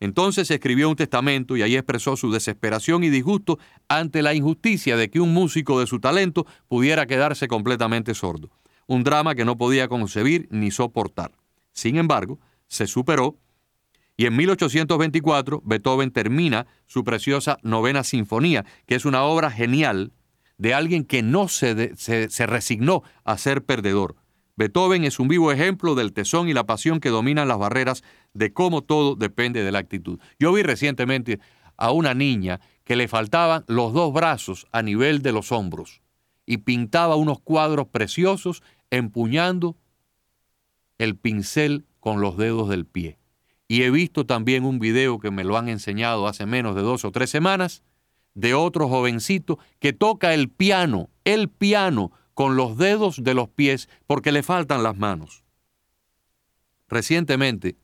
Entonces 0.00 0.50
escribió 0.50 0.88
un 0.88 0.96
testamento 0.96 1.54
y 1.54 1.60
ahí 1.60 1.76
expresó 1.76 2.16
su 2.16 2.32
desesperación 2.32 3.04
y 3.04 3.10
disgusto 3.10 3.58
ante 3.88 4.22
la 4.22 4.32
injusticia 4.32 4.96
de 4.96 5.10
que 5.10 5.20
un 5.20 5.34
músico 5.34 5.78
de 5.78 5.86
su 5.86 6.00
talento 6.00 6.46
pudiera 6.66 7.04
quedarse 7.04 7.46
completamente 7.46 8.14
sordo, 8.14 8.48
un 8.86 9.04
drama 9.04 9.34
que 9.34 9.44
no 9.44 9.58
podía 9.58 9.86
concebir 9.86 10.48
ni 10.50 10.70
soportar. 10.70 11.32
Sin 11.72 11.98
embargo, 11.98 12.38
se 12.68 12.86
superó 12.86 13.36
y 14.16 14.24
en 14.24 14.34
1824 14.34 15.60
Beethoven 15.62 16.10
termina 16.10 16.66
su 16.86 17.04
preciosa 17.04 17.58
novena 17.62 18.02
sinfonía, 18.02 18.64
que 18.86 18.94
es 18.94 19.04
una 19.04 19.24
obra 19.24 19.50
genial 19.50 20.12
de 20.56 20.72
alguien 20.72 21.04
que 21.04 21.22
no 21.22 21.48
se, 21.48 21.94
se, 21.96 22.46
resignó 22.46 23.02
a 23.24 23.36
ser 23.36 23.62
perdedor. 23.62 24.16
Beethoven 24.58 25.04
es 25.04 25.20
un 25.20 25.28
vivo 25.28 25.52
ejemplo 25.52 25.94
del 25.94 26.12
tesón 26.12 26.48
y 26.48 26.52
la 26.52 26.66
pasión 26.66 26.98
que 26.98 27.10
dominan 27.10 27.46
las 27.46 27.58
barreras 27.58 28.02
de 28.34 28.52
cómo 28.52 28.82
todo 28.82 29.14
depende 29.14 29.62
de 29.62 29.70
la 29.70 29.78
actitud. 29.78 30.18
Yo 30.40 30.52
vi 30.52 30.64
recientemente 30.64 31.38
a 31.76 31.92
una 31.92 32.12
niña 32.12 32.60
que 32.82 32.96
le 32.96 33.06
faltaban 33.06 33.64
los 33.68 33.92
dos 33.92 34.12
brazos 34.12 34.66
a 34.72 34.82
nivel 34.82 35.22
de 35.22 35.30
los 35.30 35.52
hombros 35.52 36.02
y 36.44 36.56
pintaba 36.56 37.14
unos 37.14 37.38
cuadros 37.38 37.86
preciosos 37.86 38.64
empuñando 38.90 39.76
el 40.98 41.14
pincel 41.14 41.86
con 42.00 42.20
los 42.20 42.36
dedos 42.36 42.68
del 42.68 42.84
pie. 42.84 43.20
Y 43.68 43.82
he 43.82 43.92
visto 43.92 44.26
también 44.26 44.64
un 44.64 44.80
video 44.80 45.20
que 45.20 45.30
me 45.30 45.44
lo 45.44 45.56
han 45.56 45.68
enseñado 45.68 46.26
hace 46.26 46.46
menos 46.46 46.74
de 46.74 46.82
dos 46.82 47.04
o 47.04 47.12
tres 47.12 47.30
semanas 47.30 47.84
de 48.34 48.54
otro 48.54 48.88
jovencito 48.88 49.60
que 49.78 49.92
toca 49.92 50.34
el 50.34 50.48
piano, 50.48 51.10
el 51.24 51.48
piano, 51.48 52.10
con 52.38 52.54
los 52.54 52.76
dedos 52.76 53.24
de 53.24 53.34
los 53.34 53.48
pies 53.48 53.88
porque 54.06 54.30
le 54.30 54.44
faltan 54.44 54.84
las 54.84 54.96
manos. 54.96 55.42
Recientemente 56.86 57.76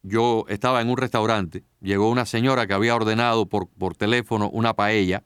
yo 0.00 0.46
estaba 0.48 0.80
en 0.80 0.88
un 0.88 0.96
restaurante, 0.96 1.62
llegó 1.82 2.08
una 2.08 2.24
señora 2.24 2.66
que 2.66 2.72
había 2.72 2.96
ordenado 2.96 3.44
por, 3.44 3.68
por 3.68 3.96
teléfono 3.96 4.48
una 4.48 4.72
paella 4.72 5.24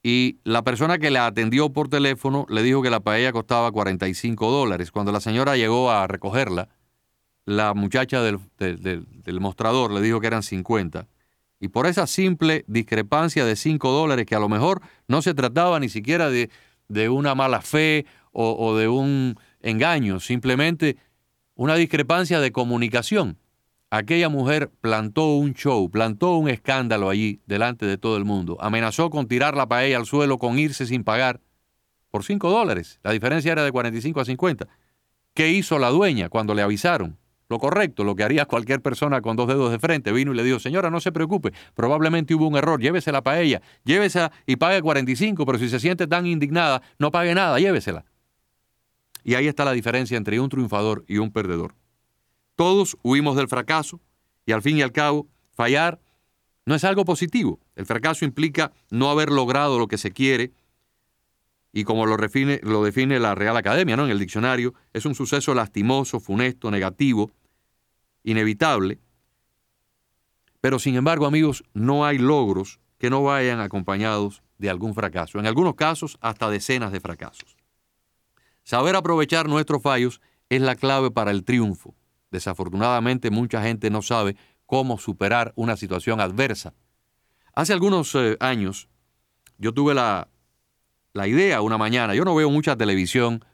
y 0.00 0.38
la 0.44 0.62
persona 0.62 0.98
que 0.98 1.10
la 1.10 1.26
atendió 1.26 1.72
por 1.72 1.88
teléfono 1.88 2.46
le 2.48 2.62
dijo 2.62 2.82
que 2.82 2.90
la 2.90 3.00
paella 3.00 3.32
costaba 3.32 3.72
45 3.72 4.48
dólares. 4.48 4.92
Cuando 4.92 5.10
la 5.10 5.20
señora 5.20 5.56
llegó 5.56 5.90
a 5.90 6.06
recogerla, 6.06 6.68
la 7.46 7.74
muchacha 7.74 8.22
del, 8.22 8.38
mostrador 9.40 9.90
le 9.90 10.00
dijo 10.00 10.20
que 10.20 10.28
eran 10.28 10.44
50. 10.44 11.08
Y 11.60 11.68
por 11.68 11.86
esa 11.86 12.06
simple 12.06 12.64
discrepancia 12.66 13.44
de 13.44 13.56
5 13.56 13.90
dólares, 13.90 14.26
que 14.26 14.34
a 14.34 14.40
lo 14.40 14.48
mejor 14.48 14.82
no 15.08 15.22
se 15.22 15.34
trataba 15.34 15.80
ni 15.80 15.88
siquiera 15.88 16.30
de, 16.30 16.50
una 17.08 17.34
mala 17.34 17.62
fe 17.62 18.06
o, 18.32 18.52
o, 18.52 18.76
de 18.76 18.88
un 18.88 19.36
engaño, 19.60 20.20
simplemente 20.20 20.96
una 21.54 21.76
discrepancia 21.76 22.40
de 22.40 22.52
comunicación. 22.52 23.38
Aquella 23.90 24.28
mujer 24.28 24.72
plantó 24.80 25.36
un 25.36 25.54
show, 25.54 25.88
plantó 25.88 26.36
un 26.36 26.48
escándalo 26.48 27.10
allí 27.10 27.40
delante 27.46 27.86
de 27.86 27.96
todo 27.96 28.16
el 28.16 28.24
mundo. 28.24 28.56
Amenazó 28.60 29.08
con 29.08 29.28
tirar 29.28 29.56
la 29.56 29.68
paella 29.68 29.96
al 29.96 30.06
suelo, 30.06 30.38
con 30.38 30.58
irse 30.58 30.84
sin 30.84 31.04
pagar 31.04 31.40
por 32.10 32.24
5 32.24 32.50
dólares. 32.50 32.98
La 33.02 33.12
diferencia 33.12 33.52
era 33.52 33.64
de 33.64 33.72
45 33.72 34.20
a 34.20 34.24
50. 34.24 34.68
¿Qué 35.34 35.50
hizo 35.50 35.78
la 35.78 35.90
dueña 35.90 36.28
cuando 36.28 36.54
le 36.54 36.62
avisaron? 36.62 37.18
Lo 37.48 37.58
correcto, 37.58 38.04
lo 38.04 38.14
que 38.16 38.24
haría 38.24 38.46
cualquier 38.46 38.80
persona 38.80 39.20
con 39.20 39.36
dos 39.36 39.48
dedos 39.48 39.70
de 39.70 39.78
frente. 39.78 40.12
Vino 40.12 40.32
y 40.32 40.36
le 40.36 40.44
dijo, 40.44 40.58
señora, 40.58 40.90
no 40.90 41.00
se 41.00 41.12
preocupe, 41.12 41.52
probablemente 41.74 42.34
hubo 42.34 42.46
un 42.46 42.56
error, 42.56 42.80
llévesela 42.80 43.22
para 43.22 43.40
ella, 43.40 43.60
llévesela 43.84 44.32
y 44.46 44.56
pague 44.56 44.82
45, 44.82 45.44
pero 45.44 45.58
si 45.58 45.68
se 45.68 45.80
siente 45.80 46.06
tan 46.06 46.26
indignada, 46.26 46.82
no 46.98 47.10
pague 47.10 47.34
nada, 47.34 47.58
llévesela. 47.58 48.04
Y 49.22 49.34
ahí 49.34 49.46
está 49.46 49.64
la 49.64 49.72
diferencia 49.72 50.16
entre 50.16 50.38
un 50.40 50.48
triunfador 50.48 51.04
y 51.08 51.18
un 51.18 51.32
perdedor. 51.32 51.74
Todos 52.56 52.96
huimos 53.02 53.36
del 53.36 53.48
fracaso 53.48 54.00
y 54.46 54.52
al 54.52 54.62
fin 54.62 54.76
y 54.76 54.82
al 54.82 54.92
cabo, 54.92 55.28
fallar 55.52 56.00
no 56.66 56.74
es 56.74 56.84
algo 56.84 57.04
positivo. 57.04 57.60
El 57.76 57.86
fracaso 57.86 58.24
implica 58.24 58.72
no 58.90 59.10
haber 59.10 59.30
logrado 59.30 59.78
lo 59.78 59.88
que 59.88 59.98
se 59.98 60.12
quiere 60.12 60.52
y 61.76 61.82
como 61.82 62.06
lo, 62.06 62.16
define 62.16 63.18
la 63.18 63.34
Real 63.34 63.56
Academia 63.56 63.96
¿no? 63.96 64.04
en 64.04 64.12
el 64.12 64.20
diccionario, 64.20 64.74
es 64.92 65.06
un 65.06 65.16
suceso 65.16 65.54
lastimoso, 65.54 66.20
funesto, 66.20 66.70
negativo, 66.70 67.32
inevitable. 68.22 69.00
Pero 70.60 70.78
sin 70.78 70.94
embargo, 70.94 71.26
amigos, 71.26 71.64
no 71.74 72.06
hay 72.06 72.18
logros 72.18 72.78
que 72.96 73.10
no 73.10 73.24
vayan 73.24 73.58
acompañados 73.58 74.44
de 74.58 74.70
algún 74.70 74.94
fracaso, 74.94 75.40
en 75.40 75.48
algunos 75.48 75.74
casos 75.74 76.16
hasta 76.20 76.48
decenas 76.48 76.92
de 76.92 77.00
fracasos. 77.00 77.56
Saber 78.62 78.94
aprovechar 78.94 79.48
nuestros 79.48 79.82
fallos 79.82 80.20
es 80.50 80.62
la 80.62 80.76
clave 80.76 81.10
para 81.10 81.32
el 81.32 81.42
triunfo. 81.42 81.96
Desafortunadamente, 82.30 83.32
mucha 83.32 83.60
gente 83.64 83.90
no 83.90 84.00
sabe 84.00 84.36
cómo 84.64 84.96
superar 84.96 85.52
una 85.56 85.76
situación 85.76 86.20
adversa. 86.20 86.72
Hace 87.52 87.72
algunos 87.72 88.14
eh, 88.14 88.36
años, 88.38 88.88
yo 89.58 89.74
tuve 89.74 89.92
la 89.94 90.28
la 91.14 91.28
idea 91.28 91.62
una 91.62 91.78
mañana, 91.78 92.14
yo 92.14 92.24
no 92.24 92.34
veo 92.34 92.50
mucha 92.50 92.76
televisión 92.76 93.44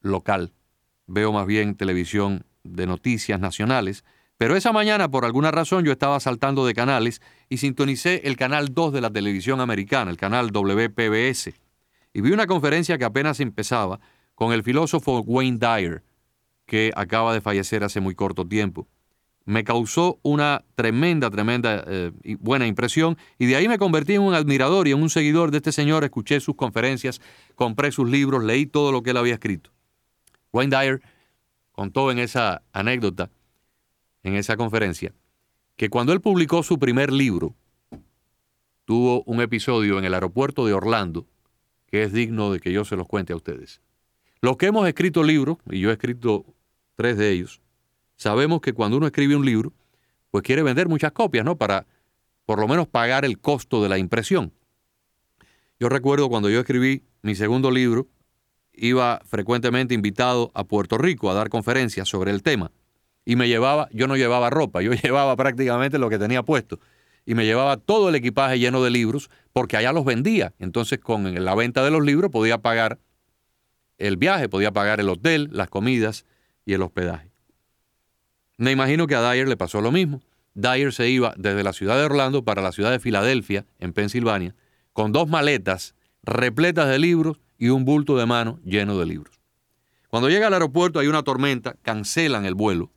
local, 0.00 0.52
veo 1.06 1.32
más 1.32 1.46
bien 1.46 1.76
televisión 1.76 2.44
de 2.64 2.86
noticias 2.86 3.38
nacionales, 3.38 4.04
pero 4.36 4.56
esa 4.56 4.72
mañana 4.72 5.08
por 5.08 5.24
alguna 5.24 5.52
razón 5.52 5.84
yo 5.84 5.92
estaba 5.92 6.18
saltando 6.18 6.66
de 6.66 6.74
canales 6.74 7.22
y 7.48 7.58
sintonicé 7.58 8.22
el 8.24 8.36
canal 8.36 8.74
2 8.74 8.92
de 8.92 9.00
la 9.00 9.10
televisión 9.10 9.60
americana, 9.60 10.10
el 10.10 10.16
canal 10.16 10.50
WPBS, 10.50 11.54
y 12.12 12.20
vi 12.20 12.32
una 12.32 12.46
conferencia 12.46 12.98
que 12.98 13.04
apenas 13.04 13.38
empezaba 13.38 14.00
con 14.34 14.52
el 14.52 14.64
filósofo 14.64 15.20
Wayne 15.20 15.58
Dyer, 15.58 16.02
que 16.66 16.90
acaba 16.96 17.32
de 17.32 17.40
fallecer 17.40 17.84
hace 17.84 18.00
muy 18.00 18.16
corto 18.16 18.46
tiempo 18.46 18.88
me 19.46 19.64
causó 19.64 20.18
una 20.22 20.64
tremenda, 20.74 21.30
tremenda 21.30 21.82
eh, 21.86 22.12
buena 22.40 22.66
impresión 22.66 23.16
y 23.38 23.46
de 23.46 23.56
ahí 23.56 23.68
me 23.68 23.78
convertí 23.78 24.14
en 24.14 24.22
un 24.22 24.34
admirador 24.34 24.88
y 24.88 24.92
en 24.92 25.00
un 25.00 25.08
seguidor 25.08 25.50
de 25.50 25.58
este 25.58 25.72
señor, 25.72 26.04
escuché 26.04 26.40
sus 26.40 26.56
conferencias, 26.56 27.20
compré 27.54 27.92
sus 27.92 28.10
libros, 28.10 28.44
leí 28.44 28.66
todo 28.66 28.92
lo 28.92 29.02
que 29.02 29.10
él 29.10 29.16
había 29.16 29.34
escrito. 29.34 29.70
Wayne 30.52 30.76
Dyer 30.76 31.02
contó 31.72 32.10
en 32.10 32.18
esa 32.18 32.62
anécdota, 32.72 33.30
en 34.22 34.34
esa 34.34 34.56
conferencia, 34.56 35.14
que 35.76 35.88
cuando 35.88 36.12
él 36.12 36.20
publicó 36.20 36.62
su 36.62 36.78
primer 36.78 37.12
libro, 37.12 37.54
tuvo 38.84 39.22
un 39.24 39.40
episodio 39.40 39.98
en 39.98 40.04
el 40.04 40.14
aeropuerto 40.14 40.66
de 40.66 40.72
Orlando 40.72 41.26
que 41.86 42.02
es 42.02 42.12
digno 42.12 42.52
de 42.52 42.60
que 42.60 42.72
yo 42.72 42.84
se 42.84 42.96
los 42.96 43.06
cuente 43.06 43.32
a 43.32 43.36
ustedes. 43.36 43.80
Los 44.40 44.56
que 44.56 44.66
hemos 44.66 44.86
escrito 44.86 45.22
libros, 45.22 45.58
y 45.70 45.80
yo 45.80 45.90
he 45.90 45.92
escrito 45.92 46.44
tres 46.96 47.16
de 47.16 47.30
ellos, 47.30 47.60
sabemos 48.16 48.60
que 48.60 48.72
cuando 48.72 48.96
uno 48.96 49.06
escribe 49.06 49.36
un 49.36 49.44
libro, 49.44 49.72
pues 50.30 50.42
quiere 50.42 50.62
vender 50.62 50.88
muchas 50.88 51.12
copias, 51.12 51.44
¿no? 51.44 51.56
Para 51.56 51.86
por 52.44 52.60
lo 52.60 52.68
menos 52.68 52.86
pagar 52.86 53.24
el 53.24 53.38
costo 53.38 53.82
de 53.82 53.88
la 53.88 53.98
impresión. 53.98 54.52
Yo 55.78 55.88
recuerdo 55.88 56.28
cuando 56.28 56.48
yo 56.48 56.60
escribí 56.60 57.02
mi 57.22 57.34
segundo 57.34 57.70
libro, 57.70 58.06
iba 58.72 59.20
frecuentemente 59.26 59.94
invitado 59.94 60.50
a 60.54 60.64
Puerto 60.64 60.96
Rico 60.96 61.30
a 61.30 61.34
dar 61.34 61.48
conferencias 61.48 62.08
sobre 62.08 62.30
el 62.30 62.42
tema. 62.42 62.70
Y 63.24 63.36
me 63.36 63.48
llevaba, 63.48 63.88
yo 63.92 64.06
no 64.06 64.16
llevaba 64.16 64.48
ropa, 64.50 64.80
yo 64.80 64.92
llevaba 65.02 65.36
prácticamente 65.36 65.98
lo 65.98 66.08
que 66.08 66.18
tenía 66.18 66.42
puesto. 66.42 66.78
Y 67.24 67.34
me 67.34 67.44
llevaba 67.44 67.76
todo 67.76 68.08
el 68.08 68.14
equipaje 68.14 68.58
lleno 68.58 68.82
de 68.84 68.90
libros 68.90 69.30
porque 69.52 69.76
allá 69.76 69.92
los 69.92 70.04
vendía. 70.04 70.54
Entonces 70.58 71.00
con 71.00 71.44
la 71.44 71.54
venta 71.54 71.84
de 71.84 71.90
los 71.90 72.04
libros 72.04 72.30
podía 72.30 72.58
pagar 72.58 73.00
el 73.98 74.16
viaje, 74.16 74.48
podía 74.48 74.70
pagar 74.70 75.00
el 75.00 75.08
hotel, 75.08 75.48
las 75.52 75.68
comidas 75.68 76.24
y 76.64 76.74
el 76.74 76.82
hospedaje. 76.82 77.25
Me 78.58 78.72
imagino 78.72 79.06
que 79.06 79.14
a 79.14 79.22
Dyer 79.30 79.48
le 79.48 79.56
pasó 79.56 79.80
lo 79.80 79.92
mismo. 79.92 80.22
Dyer 80.54 80.92
se 80.92 81.08
iba 81.08 81.34
desde 81.36 81.62
la 81.62 81.72
ciudad 81.72 81.98
de 81.98 82.04
Orlando 82.04 82.44
para 82.44 82.62
la 82.62 82.72
ciudad 82.72 82.90
de 82.90 83.00
Filadelfia, 83.00 83.66
en 83.78 83.92
Pensilvania, 83.92 84.54
con 84.92 85.12
dos 85.12 85.28
maletas 85.28 85.94
repletas 86.22 86.88
de 86.88 86.98
libros 86.98 87.40
y 87.58 87.68
un 87.68 87.84
bulto 87.84 88.16
de 88.16 88.26
mano 88.26 88.58
lleno 88.64 88.98
de 88.98 89.06
libros. 89.06 89.40
Cuando 90.08 90.30
llega 90.30 90.46
al 90.46 90.54
aeropuerto 90.54 90.98
hay 90.98 91.08
una 91.08 91.22
tormenta, 91.22 91.76
cancelan 91.82 92.46
el 92.46 92.54
vuelo 92.54 92.90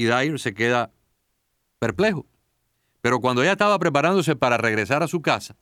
y 0.00 0.04
Dyer 0.04 0.38
se 0.38 0.54
queda 0.54 0.92
perplejo. 1.78 2.26
Pero 3.02 3.20
cuando 3.20 3.44
ya 3.44 3.52
estaba 3.52 3.78
preparándose 3.78 4.34
para 4.34 4.56
regresar 4.56 5.02
a 5.02 5.08
su 5.08 5.20
casa, 5.20 5.56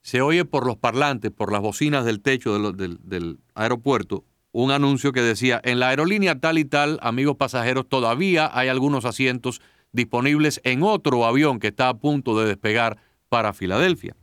se 0.00 0.22
oye 0.22 0.46
por 0.46 0.66
los 0.66 0.78
parlantes, 0.78 1.30
por 1.30 1.52
las 1.52 1.60
bocinas 1.60 2.06
del 2.06 2.22
techo 2.22 2.72
del, 2.72 2.98
del 3.02 3.38
aeropuerto, 3.54 4.24
un 4.52 4.70
anuncio 4.70 5.12
que 5.12 5.20
decía, 5.20 5.60
en 5.64 5.78
la 5.78 5.88
aerolínea 5.88 6.40
tal 6.40 6.58
y 6.58 6.64
tal, 6.64 6.98
amigos 7.02 7.36
pasajeros, 7.36 7.88
todavía 7.88 8.50
hay 8.52 8.68
algunos 8.68 9.04
asientos 9.04 9.60
disponibles 9.92 10.60
en 10.64 10.82
otro 10.82 11.24
avión 11.24 11.58
que 11.58 11.68
está 11.68 11.88
a 11.88 11.98
punto 11.98 12.38
de 12.38 12.46
despegar 12.46 12.98
para 13.28 13.52
Filadelfia. 13.52 14.16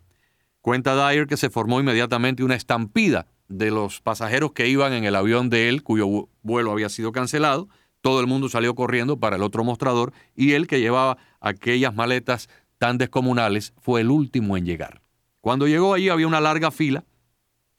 Cuenta 0.62 0.96
Dyer 0.96 1.28
que 1.28 1.38
se 1.38 1.50
formó 1.50 1.80
inmediatamente 1.80 2.44
una 2.44 2.56
estampida 2.56 3.28
de 3.48 3.70
los 3.70 4.02
pasajeros 4.02 4.52
que 4.54 4.68
iban 4.68 4.94
en 4.94 5.04
el 5.04 5.16
avión 5.16 5.50
de 5.50 5.70
él, 5.70 5.84
cuyo 5.84 6.28
vuelo 6.42 6.72
había 6.72 6.90
sido 6.90 7.12
cancelado. 7.12 7.70
Todo 8.02 8.20
el 8.20 8.28
mundo 8.28 8.50
salió 8.50 8.74
corriendo 8.74 9.20
para 9.20 9.36
el 9.36 9.44
otro 9.44 9.64
mostrador 9.64 10.14
y 10.36 10.54
él 10.54 10.68
que 10.68 10.80
llevaba 10.80 11.18
aquellas 11.40 11.94
maletas 11.94 12.50
tan 12.78 12.98
descomunales 12.98 13.74
fue 13.80 14.02
el 14.02 14.10
último 14.10 14.58
en 14.58 14.66
llegar. 14.66 15.02
Cuando 15.42 15.68
llegó 15.68 15.94
allí 15.94 16.10
había 16.10 16.28
una 16.28 16.42
larga 16.42 16.72
fila 16.72 17.04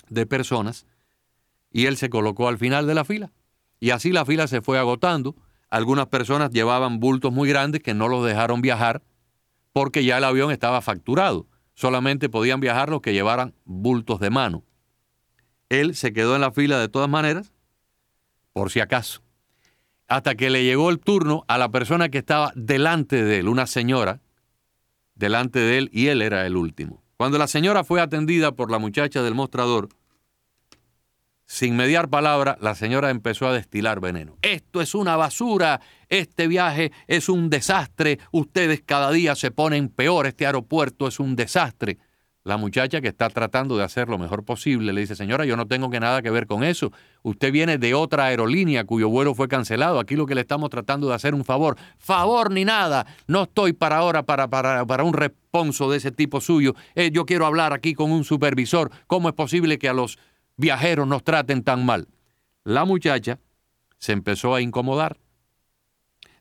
de 0.08 0.26
personas 0.26 0.86
y 1.76 1.84
él 1.84 1.98
se 1.98 2.08
colocó 2.08 2.48
al 2.48 2.56
final 2.56 2.86
de 2.86 2.94
la 2.94 3.04
fila. 3.04 3.32
Y 3.80 3.90
así 3.90 4.10
la 4.10 4.24
fila 4.24 4.46
se 4.46 4.62
fue 4.62 4.78
agotando. 4.78 5.36
Algunas 5.68 6.06
personas 6.06 6.50
llevaban 6.50 7.00
bultos 7.00 7.34
muy 7.34 7.50
grandes 7.50 7.82
que 7.82 7.92
no 7.92 8.08
los 8.08 8.24
dejaron 8.24 8.62
viajar 8.62 9.02
porque 9.74 10.02
ya 10.02 10.16
el 10.16 10.24
avión 10.24 10.50
estaba 10.50 10.80
facturado. 10.80 11.46
Solamente 11.74 12.30
podían 12.30 12.60
viajar 12.60 12.88
los 12.88 13.02
que 13.02 13.12
llevaran 13.12 13.52
bultos 13.66 14.20
de 14.20 14.30
mano. 14.30 14.64
Él 15.68 15.94
se 15.94 16.14
quedó 16.14 16.34
en 16.34 16.40
la 16.40 16.50
fila 16.50 16.78
de 16.78 16.88
todas 16.88 17.10
maneras, 17.10 17.52
por 18.54 18.70
si 18.70 18.80
acaso. 18.80 19.20
Hasta 20.08 20.34
que 20.34 20.48
le 20.48 20.64
llegó 20.64 20.88
el 20.88 20.98
turno 20.98 21.44
a 21.46 21.58
la 21.58 21.68
persona 21.70 22.08
que 22.08 22.16
estaba 22.16 22.52
delante 22.54 23.22
de 23.22 23.40
él, 23.40 23.48
una 23.48 23.66
señora, 23.66 24.22
delante 25.14 25.58
de 25.58 25.76
él, 25.76 25.90
y 25.92 26.06
él 26.06 26.22
era 26.22 26.46
el 26.46 26.56
último. 26.56 27.02
Cuando 27.18 27.36
la 27.36 27.48
señora 27.48 27.84
fue 27.84 28.00
atendida 28.00 28.52
por 28.52 28.70
la 28.70 28.78
muchacha 28.78 29.22
del 29.22 29.34
mostrador, 29.34 29.90
sin 31.46 31.76
mediar 31.76 32.08
palabra, 32.08 32.58
la 32.60 32.74
señora 32.74 33.10
empezó 33.10 33.46
a 33.46 33.52
destilar 33.52 34.00
veneno. 34.00 34.36
Esto 34.42 34.80
es 34.80 34.94
una 34.94 35.16
basura, 35.16 35.80
este 36.08 36.48
viaje 36.48 36.90
es 37.06 37.28
un 37.28 37.50
desastre, 37.50 38.18
ustedes 38.32 38.82
cada 38.84 39.12
día 39.12 39.36
se 39.36 39.52
ponen 39.52 39.88
peor, 39.88 40.26
este 40.26 40.44
aeropuerto 40.44 41.06
es 41.06 41.20
un 41.20 41.36
desastre. 41.36 41.98
La 42.42 42.58
muchacha 42.58 43.00
que 43.00 43.08
está 43.08 43.28
tratando 43.28 43.76
de 43.76 43.82
hacer 43.82 44.08
lo 44.08 44.18
mejor 44.18 44.44
posible 44.44 44.92
le 44.92 45.00
dice, 45.00 45.16
señora, 45.16 45.44
yo 45.44 45.56
no 45.56 45.66
tengo 45.66 45.90
que 45.90 45.98
nada 45.98 46.22
que 46.22 46.30
ver 46.30 46.46
con 46.46 46.62
eso. 46.62 46.92
Usted 47.24 47.50
viene 47.50 47.76
de 47.76 47.94
otra 47.94 48.26
aerolínea 48.26 48.84
cuyo 48.84 49.08
vuelo 49.08 49.34
fue 49.34 49.48
cancelado. 49.48 49.98
Aquí 49.98 50.14
lo 50.14 50.26
que 50.26 50.36
le 50.36 50.42
estamos 50.42 50.70
tratando 50.70 51.08
de 51.08 51.14
hacer 51.14 51.34
un 51.34 51.44
favor. 51.44 51.76
Favor 51.98 52.52
ni 52.52 52.64
nada. 52.64 53.04
No 53.26 53.44
estoy 53.44 53.72
para 53.72 53.96
ahora 53.96 54.22
para, 54.22 54.46
para, 54.46 54.86
para 54.86 55.02
un 55.02 55.12
responso 55.12 55.90
de 55.90 55.96
ese 55.96 56.12
tipo 56.12 56.40
suyo. 56.40 56.76
Eh, 56.94 57.10
yo 57.12 57.26
quiero 57.26 57.46
hablar 57.46 57.72
aquí 57.72 57.94
con 57.94 58.12
un 58.12 58.22
supervisor. 58.22 58.92
¿Cómo 59.08 59.28
es 59.28 59.34
posible 59.34 59.80
que 59.80 59.88
a 59.88 59.92
los 59.92 60.16
viajeros 60.56 61.06
nos 61.06 61.22
traten 61.22 61.62
tan 61.62 61.84
mal. 61.84 62.08
La 62.64 62.84
muchacha 62.84 63.38
se 63.98 64.12
empezó 64.12 64.54
a 64.54 64.60
incomodar. 64.60 65.18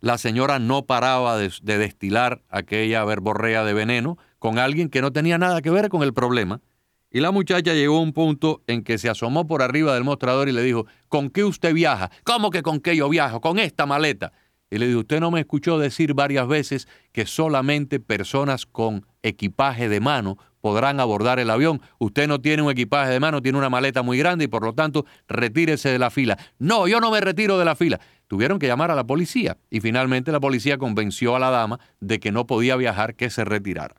La 0.02 0.18
señora 0.18 0.60
no 0.60 0.86
paraba 0.86 1.38
de, 1.38 1.50
destilar 1.62 2.44
aquella 2.50 3.04
verborrea 3.06 3.64
de 3.64 3.74
veneno 3.74 4.18
con 4.40 4.60
alguien 4.60 4.90
que 4.90 5.02
no 5.02 5.12
tenía 5.12 5.38
nada 5.38 5.62
que 5.62 5.72
ver 5.72 5.90
con 5.90 6.04
el 6.04 6.14
problema. 6.14 6.62
Y 7.10 7.22
la 7.22 7.32
muchacha 7.32 7.74
llegó 7.74 7.98
a 7.98 8.02
un 8.02 8.14
punto 8.14 8.62
en 8.68 8.84
que 8.84 8.98
se 8.98 9.10
asomó 9.10 9.48
por 9.48 9.62
arriba 9.62 9.94
del 9.94 10.04
mostrador 10.04 10.50
y 10.50 10.52
le 10.52 10.64
dijo, 10.64 10.86
¿con 11.08 11.30
qué 11.30 11.44
usted 11.44 11.74
viaja? 11.74 12.12
¿Cómo 12.24 12.50
que 12.50 12.62
con 12.62 12.82
qué 12.82 12.96
yo 12.96 13.08
viajo? 13.08 13.40
Con 13.40 13.58
esta 13.58 13.86
maleta. 13.86 14.34
Y 14.70 14.78
le 14.78 14.88
dijo, 14.88 15.00
usted 15.00 15.22
no 15.22 15.32
me 15.32 15.40
escuchó 15.40 15.80
decir 15.80 16.14
varias 16.14 16.48
veces 16.48 16.88
que 17.14 17.26
solamente 17.26 18.00
personas 18.00 18.66
con 18.66 19.06
equipaje 19.24 19.88
de 19.88 20.02
mano 20.02 20.38
podrán 20.66 21.00
abordar 21.00 21.38
el 21.38 21.52
avión. 21.52 21.80
Usted 22.00 22.28
no 22.28 22.42
tiene 22.42 22.64
un 22.64 22.72
equipaje 22.72 23.12
de 23.12 23.20
mano, 23.20 23.40
tiene 23.40 23.60
una 23.60 23.70
maleta 23.70 24.02
muy 24.02 24.18
grande 24.18 24.46
y 24.46 24.48
por 24.48 24.64
lo 24.64 24.74
tanto 24.74 25.06
retírese 25.28 25.90
de 25.90 26.00
la 26.00 26.10
fila. 26.10 26.40
No, 26.58 26.88
yo 26.88 27.00
no 27.00 27.12
me 27.12 27.22
retiro 27.22 27.60
de 27.60 27.66
la 27.66 27.76
fila. 27.76 28.00
Tuvieron 28.28 28.58
que 28.58 28.66
llamar 28.66 28.90
a 28.90 28.96
la 28.96 29.06
policía 29.06 29.60
y 29.70 29.80
finalmente 29.80 30.32
la 30.32 30.40
policía 30.40 30.80
convenció 30.80 31.36
a 31.36 31.40
la 31.40 31.52
dama 31.52 31.80
de 32.00 32.20
que 32.20 32.32
no 32.32 32.48
podía 32.48 32.78
viajar, 32.78 33.14
que 33.14 33.30
se 33.30 33.46
retirara. 33.46 33.94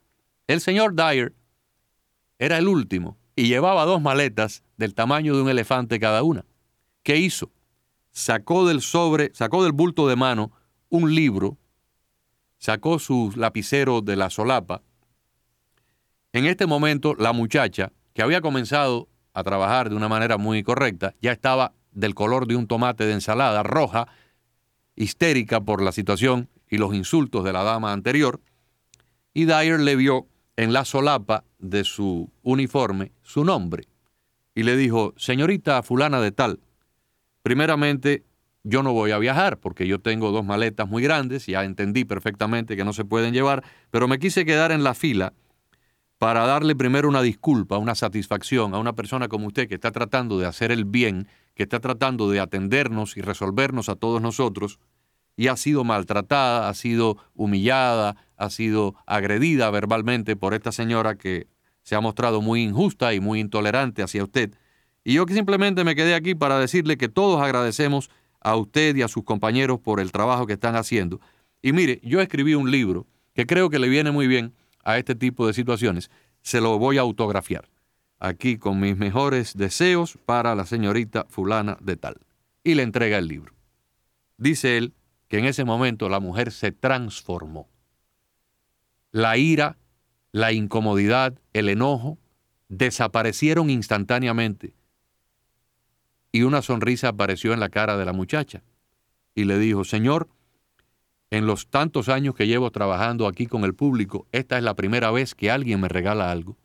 El 0.49 0.61
señor 0.61 0.97
Dyer 0.97 1.35
era 2.41 2.59
el 2.59 2.67
último 2.67 3.17
y 3.37 3.47
llevaba 3.47 3.85
dos 3.85 4.03
maletas 4.03 4.65
del 4.77 4.93
tamaño 4.93 5.37
de 5.37 5.43
un 5.43 5.49
elefante 5.49 6.01
cada 6.01 6.25
una. 6.25 6.47
¿Qué 7.05 7.17
hizo? 7.17 7.53
Sacó 8.11 8.67
del 8.67 8.81
sobre, 8.81 9.31
sacó 9.35 9.63
del 9.63 9.71
bulto 9.71 10.09
de 10.09 10.17
mano 10.17 10.51
un 10.89 11.15
libro, 11.15 11.59
sacó 12.59 12.99
su 12.99 13.33
lapicero 13.37 14.01
de 14.01 14.17
la 14.17 14.31
solapa 14.31 14.83
en 16.37 16.45
este 16.45 16.67
momento, 16.67 17.15
la 17.15 17.33
muchacha, 17.33 17.93
que 18.13 18.21
había 18.21 18.43
comenzado 18.43 19.09
a 19.33 19.43
trabajar 19.43 19.89
de 19.89 19.97
una 19.97 20.09
manera 20.09 20.37
muy 20.37 20.63
correcta, 20.63 21.15
ya 21.23 21.33
estaba 21.33 21.73
del 21.93 22.15
color 22.15 22.47
de 22.47 22.57
un 22.57 22.67
tomate 22.67 23.07
de 23.07 23.15
ensalada 23.15 23.63
roja, 23.63 24.07
histérica 24.97 25.63
por 25.63 25.81
la 25.81 25.93
situación 25.93 26.51
y 26.69 26.77
los 26.77 26.95
insultos 26.95 27.43
de 27.43 27.55
la 27.55 27.63
dama 27.63 27.95
anterior, 27.95 28.43
y 29.33 29.47
Dyer 29.47 29.81
le 29.81 29.97
vio 29.97 30.27
en 30.57 30.75
la 30.75 30.85
solapa 30.85 31.45
de 31.59 31.85
su 31.85 32.31
uniforme 32.43 33.13
su 33.23 33.43
nombre 33.43 33.85
y 34.55 34.63
le 34.63 34.77
dijo, 34.77 35.15
señorita 35.17 35.83
fulana 35.83 36.21
de 36.21 36.33
tal, 36.33 36.61
primeramente 37.43 38.25
yo 38.63 38.83
no 38.83 38.93
voy 38.93 39.13
a 39.13 39.19
viajar 39.19 39.59
porque 39.59 39.87
yo 39.87 40.01
tengo 40.01 40.33
dos 40.33 40.45
maletas 40.45 40.87
muy 40.87 41.03
grandes, 41.03 41.47
ya 41.47 41.65
entendí 41.65 42.05
perfectamente 42.05 42.77
que 42.77 42.85
no 42.85 42.93
se 42.93 43.07
pueden 43.07 43.33
llevar, 43.33 43.65
pero 43.91 44.07
me 44.07 44.19
quise 44.19 44.45
quedar 44.45 44.71
en 44.71 44.85
la 44.85 44.93
fila 44.93 45.33
para 46.19 46.47
darle 46.47 46.75
primero 46.75 47.09
una 47.09 47.23
disculpa, 47.23 47.79
una 47.79 47.95
satisfacción 47.95 48.75
a 48.75 48.79
una 48.79 48.95
persona 48.95 49.29
como 49.29 49.47
usted 49.47 49.69
que 49.69 49.75
está 49.75 49.93
tratando 49.93 50.39
de 50.39 50.47
hacer 50.47 50.73
el 50.73 50.85
bien, 50.85 51.29
que 51.55 51.65
está 51.65 51.81
tratando 51.81 52.31
de 52.31 52.41
atendernos 52.41 53.17
y 53.17 53.21
resolvernos 53.21 53.89
a 53.89 53.97
todos 53.97 54.23
nosotros, 54.23 54.79
y 55.37 55.49
ha 55.49 55.57
sido 55.57 55.85
maltratada, 55.85 56.69
ha 56.69 56.75
sido 56.75 57.19
humillada, 57.35 58.17
ha 58.37 58.49
sido 58.49 58.95
agredida 59.05 59.71
verbalmente 59.71 60.35
por 60.35 60.55
esta 60.55 60.73
señora 60.73 61.17
que 61.17 61.47
se 61.83 61.95
ha 61.95 62.01
mostrado 62.01 62.41
muy 62.41 62.63
injusta 62.63 63.13
y 63.13 63.21
muy 63.21 63.41
intolerante 63.41 64.03
hacia 64.03 64.25
usted. 64.25 64.55
Y 65.05 65.15
yo 65.15 65.27
simplemente 65.29 65.85
me 65.85 65.95
quedé 65.95 66.15
aquí 66.15 66.35
para 66.35 66.59
decirle 66.59 66.97
que 66.97 67.09
todos 67.09 67.41
agradecemos 67.41 68.11
a 68.41 68.57
usted 68.57 68.97
y 68.97 69.03
a 69.03 69.09
sus 69.09 69.25
compañeros 69.25 69.79
por 69.79 70.01
el 70.01 70.11
trabajo 70.11 70.47
que 70.47 70.55
están 70.55 70.75
haciendo. 70.75 71.21
Y 71.63 71.73
mire, 71.73 72.01
yo 72.03 72.21
escribí 72.21 72.55
un 72.55 72.71
libro 72.71 73.07
que 73.35 73.47
creo 73.47 73.69
que 73.71 73.79
le 73.79 73.89
viene 73.89 74.11
muy 74.11 74.27
bien 74.27 74.55
a 74.87 74.99
este 74.99 75.17
tipo 75.17 75.49
de 75.49 75.53
situaciones, 75.53 76.13
se 76.43 76.61
lo 76.61 76.79
voy 76.79 76.97
a 76.97 77.01
autografiar. 77.01 77.69
Aquí 78.21 78.57
con 78.57 78.79
mis 78.79 78.97
mejores 78.97 79.57
deseos 79.57 80.17
para 80.25 80.55
la 80.55 80.65
señorita 80.65 81.27
fulana 81.29 81.77
de 81.81 81.97
tal. 81.97 82.19
Y 82.63 82.77
le 82.77 82.85
entrega 82.85 83.19
el 83.19 83.27
libro. 83.27 83.53
Dice 84.39 84.79
él 84.79 84.95
que 85.27 85.39
en 85.39 85.45
ese 85.45 85.65
momento 85.65 86.09
la 86.09 86.21
mujer 86.21 86.53
se 86.53 86.71
transformó. 86.71 87.69
La 89.11 89.37
ira, 89.37 89.77
la 90.31 90.53
incomodidad, 90.53 91.35
el 91.53 91.69
enojo 91.69 92.17
desaparecieron 92.69 93.69
instantáneamente. 93.69 94.73
y 96.31 96.43
una 96.43 96.61
sonrisa 96.61 97.09
apareció 97.09 97.55
en 97.55 97.61
la 97.61 97.71
cara 97.71 97.97
de 97.97 98.05
la 98.05 98.13
muchacha. 98.13 98.63
Y 99.35 99.45
le 99.45 99.59
dijo, 99.59 99.85
Señor, 99.85 100.29
en 101.37 101.47
los 101.47 101.69
tantos 101.69 102.09
años 102.09 102.35
que 102.35 102.47
llevo 102.47 102.71
trabajando 102.71 103.27
aquí 103.27 103.47
con 103.47 103.65
el 103.65 103.75
público, 103.75 104.27
esta 104.33 104.59
es 104.59 104.65
la 104.65 104.75
primera 104.75 105.11
vez 105.11 105.35
que 105.35 105.51
alguien 105.51 105.81
me 105.81 105.89
regala 105.89 106.31
algo. 106.31 106.57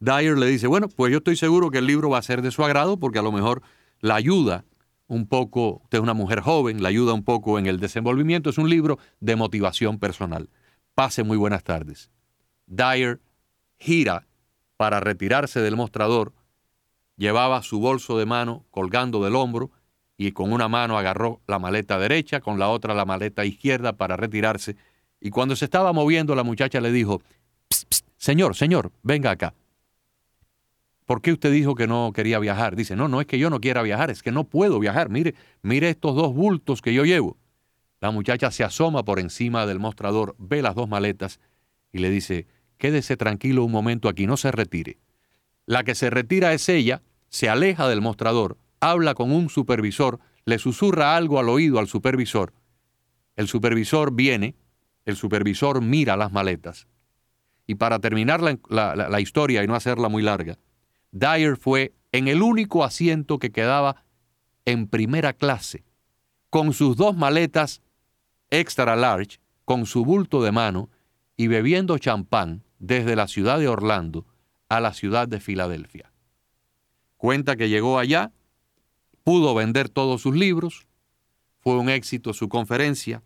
Dyer 0.00 0.36
le 0.38 0.46
dice, 0.46 0.66
bueno, 0.66 0.88
pues 0.88 1.10
yo 1.10 1.18
estoy 1.18 1.36
seguro 1.36 1.70
que 1.70 1.78
el 1.78 1.86
libro 1.86 2.10
va 2.10 2.18
a 2.18 2.22
ser 2.22 2.42
de 2.42 2.50
su 2.50 2.64
agrado 2.64 2.98
porque 2.98 3.18
a 3.18 3.22
lo 3.22 3.32
mejor 3.32 3.62
la 4.00 4.14
ayuda 4.14 4.64
un 5.08 5.26
poco, 5.26 5.80
usted 5.84 5.98
es 5.98 6.02
una 6.02 6.14
mujer 6.14 6.40
joven, 6.40 6.82
la 6.82 6.90
ayuda 6.90 7.14
un 7.14 7.24
poco 7.24 7.58
en 7.58 7.66
el 7.66 7.80
desenvolvimiento, 7.80 8.50
es 8.50 8.58
un 8.58 8.68
libro 8.68 8.98
de 9.20 9.36
motivación 9.36 9.98
personal. 9.98 10.50
Pase 10.94 11.22
muy 11.22 11.36
buenas 11.36 11.64
tardes. 11.64 12.10
Dyer 12.66 13.20
gira 13.78 14.26
para 14.76 15.00
retirarse 15.00 15.60
del 15.60 15.76
mostrador, 15.76 16.32
llevaba 17.16 17.62
su 17.62 17.80
bolso 17.80 18.18
de 18.18 18.26
mano 18.26 18.66
colgando 18.70 19.24
del 19.24 19.34
hombro 19.34 19.70
y 20.18 20.32
con 20.32 20.52
una 20.52 20.68
mano 20.68 20.98
agarró 20.98 21.40
la 21.46 21.60
maleta 21.60 21.96
derecha, 21.98 22.40
con 22.40 22.58
la 22.58 22.68
otra 22.68 22.92
la 22.92 23.04
maleta 23.04 23.44
izquierda 23.44 23.92
para 23.94 24.16
retirarse. 24.16 24.76
Y 25.20 25.30
cuando 25.30 25.54
se 25.54 25.64
estaba 25.64 25.92
moviendo, 25.92 26.34
la 26.34 26.42
muchacha 26.42 26.80
le 26.80 26.90
dijo, 26.90 27.22
Señor, 28.16 28.56
señor, 28.56 28.90
venga 29.04 29.30
acá. 29.30 29.54
¿Por 31.06 31.22
qué 31.22 31.32
usted 31.32 31.52
dijo 31.52 31.76
que 31.76 31.86
no 31.86 32.12
quería 32.12 32.40
viajar? 32.40 32.74
Dice, 32.74 32.96
no, 32.96 33.06
no 33.06 33.20
es 33.20 33.28
que 33.28 33.38
yo 33.38 33.48
no 33.48 33.60
quiera 33.60 33.80
viajar, 33.82 34.10
es 34.10 34.22
que 34.22 34.32
no 34.32 34.44
puedo 34.44 34.80
viajar. 34.80 35.08
Mire, 35.08 35.36
mire 35.62 35.88
estos 35.88 36.16
dos 36.16 36.34
bultos 36.34 36.82
que 36.82 36.92
yo 36.92 37.04
llevo. 37.04 37.38
La 38.00 38.10
muchacha 38.10 38.50
se 38.50 38.64
asoma 38.64 39.04
por 39.04 39.20
encima 39.20 39.66
del 39.66 39.78
mostrador, 39.78 40.34
ve 40.38 40.62
las 40.62 40.74
dos 40.74 40.88
maletas 40.88 41.40
y 41.92 41.98
le 41.98 42.10
dice, 42.10 42.46
quédese 42.76 43.16
tranquilo 43.16 43.64
un 43.64 43.72
momento 43.72 44.08
aquí, 44.08 44.26
no 44.26 44.36
se 44.36 44.50
retire. 44.50 44.98
La 45.64 45.84
que 45.84 45.94
se 45.94 46.10
retira 46.10 46.52
es 46.52 46.68
ella, 46.68 47.02
se 47.28 47.48
aleja 47.48 47.88
del 47.88 48.00
mostrador, 48.00 48.58
habla 48.80 49.14
con 49.14 49.32
un 49.32 49.48
supervisor, 49.48 50.20
le 50.44 50.58
susurra 50.58 51.16
algo 51.16 51.38
al 51.38 51.48
oído 51.48 51.78
al 51.78 51.88
supervisor. 51.88 52.52
El 53.36 53.48
supervisor 53.48 54.12
viene, 54.12 54.54
el 55.04 55.16
supervisor 55.16 55.80
mira 55.80 56.16
las 56.16 56.32
maletas. 56.32 56.86
Y 57.66 57.74
para 57.74 57.98
terminar 57.98 58.40
la, 58.40 58.96
la 58.96 59.20
historia 59.20 59.62
y 59.62 59.66
no 59.66 59.74
hacerla 59.74 60.08
muy 60.08 60.22
larga, 60.22 60.58
Dyer 61.12 61.56
fue 61.56 61.92
en 62.12 62.28
el 62.28 62.42
único 62.42 62.84
asiento 62.84 63.38
que 63.38 63.50
quedaba 63.50 64.04
en 64.64 64.88
primera 64.88 65.32
clase, 65.32 65.84
con 66.50 66.72
sus 66.72 66.96
dos 66.96 67.16
maletas 67.16 67.82
extra 68.50 68.96
large, 68.96 69.38
con 69.64 69.86
su 69.86 70.04
bulto 70.04 70.42
de 70.42 70.52
mano 70.52 70.88
y 71.36 71.46
bebiendo 71.46 71.98
champán 71.98 72.64
desde 72.78 73.16
la 73.16 73.28
ciudad 73.28 73.58
de 73.58 73.68
Orlando 73.68 74.26
a 74.68 74.80
la 74.80 74.92
ciudad 74.92 75.28
de 75.28 75.40
Filadelfia. 75.40 76.12
Cuenta 77.16 77.56
que 77.56 77.68
llegó 77.68 77.98
allá, 77.98 78.32
pudo 79.28 79.54
vender 79.54 79.90
todos 79.90 80.22
sus 80.22 80.34
libros, 80.34 80.86
fue 81.58 81.76
un 81.76 81.90
éxito 81.90 82.32
su 82.32 82.48
conferencia, 82.48 83.22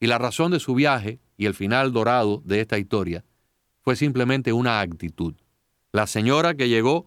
y 0.00 0.08
la 0.08 0.18
razón 0.18 0.50
de 0.50 0.58
su 0.58 0.74
viaje 0.74 1.20
y 1.36 1.46
el 1.46 1.54
final 1.54 1.92
dorado 1.92 2.42
de 2.44 2.60
esta 2.60 2.80
historia 2.80 3.24
fue 3.80 3.94
simplemente 3.94 4.52
una 4.52 4.80
actitud. 4.80 5.34
La 5.92 6.08
señora 6.08 6.54
que 6.54 6.68
llegó 6.68 7.06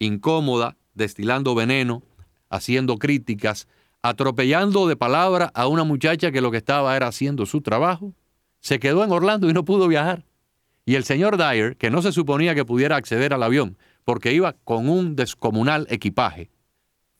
incómoda, 0.00 0.76
destilando 0.94 1.54
veneno, 1.54 2.02
haciendo 2.50 2.98
críticas, 2.98 3.68
atropellando 4.02 4.88
de 4.88 4.96
palabra 4.96 5.52
a 5.54 5.68
una 5.68 5.84
muchacha 5.84 6.32
que 6.32 6.40
lo 6.40 6.50
que 6.50 6.56
estaba 6.56 6.96
era 6.96 7.06
haciendo 7.06 7.46
su 7.46 7.60
trabajo, 7.60 8.14
se 8.58 8.80
quedó 8.80 9.04
en 9.04 9.12
Orlando 9.12 9.48
y 9.48 9.52
no 9.52 9.64
pudo 9.64 9.86
viajar. 9.86 10.24
Y 10.84 10.96
el 10.96 11.04
señor 11.04 11.36
Dyer, 11.36 11.76
que 11.76 11.90
no 11.90 12.02
se 12.02 12.10
suponía 12.10 12.56
que 12.56 12.64
pudiera 12.64 12.96
acceder 12.96 13.32
al 13.32 13.44
avión 13.44 13.78
porque 14.02 14.32
iba 14.32 14.54
con 14.64 14.88
un 14.88 15.14
descomunal 15.14 15.86
equipaje, 15.88 16.50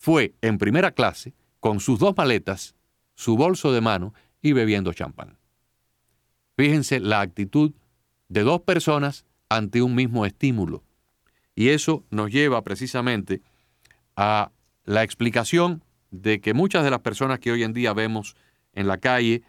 fue 0.05 0.35
en 0.43 0.59
primera 0.59 0.91
clase 0.91 1.33
con 1.61 1.81
sus 1.81 1.99
dos 1.99 2.15
maletas, 2.15 2.75
su 3.15 3.39
bolso 3.39 3.73
de 3.73 3.81
mano 3.81 4.13
y 4.43 4.53
bebiendo 4.53 4.93
champán. 4.93 5.39
Fíjense 6.59 7.01
la 7.01 7.23
actitud 7.23 7.73
de 8.29 8.43
dos 8.43 8.61
personas 8.61 9.25
ante 9.49 9.81
un 9.81 9.95
mismo 9.95 10.27
estímulo. 10.27 10.85
Y 11.55 11.71
eso 11.71 12.05
nos 12.11 12.31
lleva 12.31 12.63
precisamente 12.65 13.41
a 14.15 14.53
la 14.85 15.03
explicación 15.05 15.83
de 16.11 16.39
que 16.43 16.53
muchas 16.53 16.85
de 16.85 16.91
las 16.91 17.01
personas 17.01 17.39
que 17.39 17.53
hoy 17.53 17.63
en 17.63 17.73
día 17.73 17.95
vemos 17.95 18.37
en 18.75 18.87
la 18.87 18.99
calle, 18.99 19.43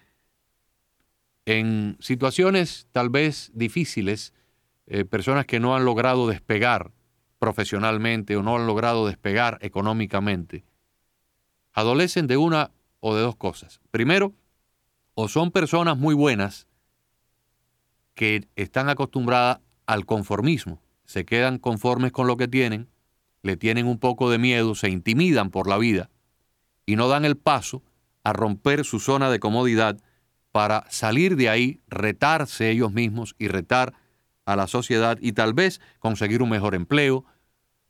en 1.44 1.98
situaciones 2.00 2.88
tal 2.94 3.10
vez 3.10 3.52
difíciles, 3.54 4.34
eh, 4.88 5.04
personas 5.04 5.48
que 5.48 5.60
no 5.60 5.76
han 5.76 5.84
logrado 5.84 6.30
despegar 6.30 6.94
profesionalmente 7.40 8.36
o 8.38 8.44
no 8.44 8.56
han 8.56 8.68
logrado 8.68 9.08
despegar 9.08 9.58
económicamente, 9.62 10.66
adolecen 11.74 12.28
de 12.28 12.38
una 12.38 12.72
o 13.00 13.16
de 13.16 13.22
dos 13.22 13.36
cosas. 13.36 13.82
Primero, 13.92 14.34
o 15.14 15.28
son 15.28 15.52
personas 15.52 15.98
muy 15.98 16.16
buenas 16.16 16.68
que 18.14 18.48
están 18.56 18.90
acostumbradas 18.90 19.60
al 19.86 20.06
conformismo 20.06 20.82
se 21.06 21.26
quedan 21.26 21.60
conformes 21.60 22.12
con 22.12 22.28
lo 22.28 22.38
que 22.38 22.48
tienen, 22.48 22.90
le 23.44 23.58
tienen 23.58 23.86
un 23.86 24.00
poco 24.00 24.30
de 24.30 24.40
miedo, 24.40 24.76
se 24.76 24.90
intimidan 24.90 25.52
por 25.52 25.68
la 25.68 25.78
vida 25.78 26.10
y 26.86 26.96
no 26.96 27.08
dan 27.08 27.26
el 27.26 27.38
paso 27.38 27.84
a 28.24 28.34
romper 28.34 28.84
su 28.86 29.00
zona 29.00 29.30
de 29.30 29.40
comodidad 29.40 30.00
para 30.52 30.86
salir 30.90 31.36
de 31.36 31.50
ahí, 31.50 31.82
retarse 31.88 32.72
ellos 32.72 32.92
mismos 32.92 33.36
y 33.38 33.48
retar 33.48 33.94
a 34.46 34.56
la 34.56 34.68
sociedad 34.68 35.18
y 35.22 35.34
tal 35.34 35.54
vez 35.54 35.82
conseguir 36.00 36.42
un 36.42 36.50
mejor 36.50 36.76
empleo, 36.76 37.26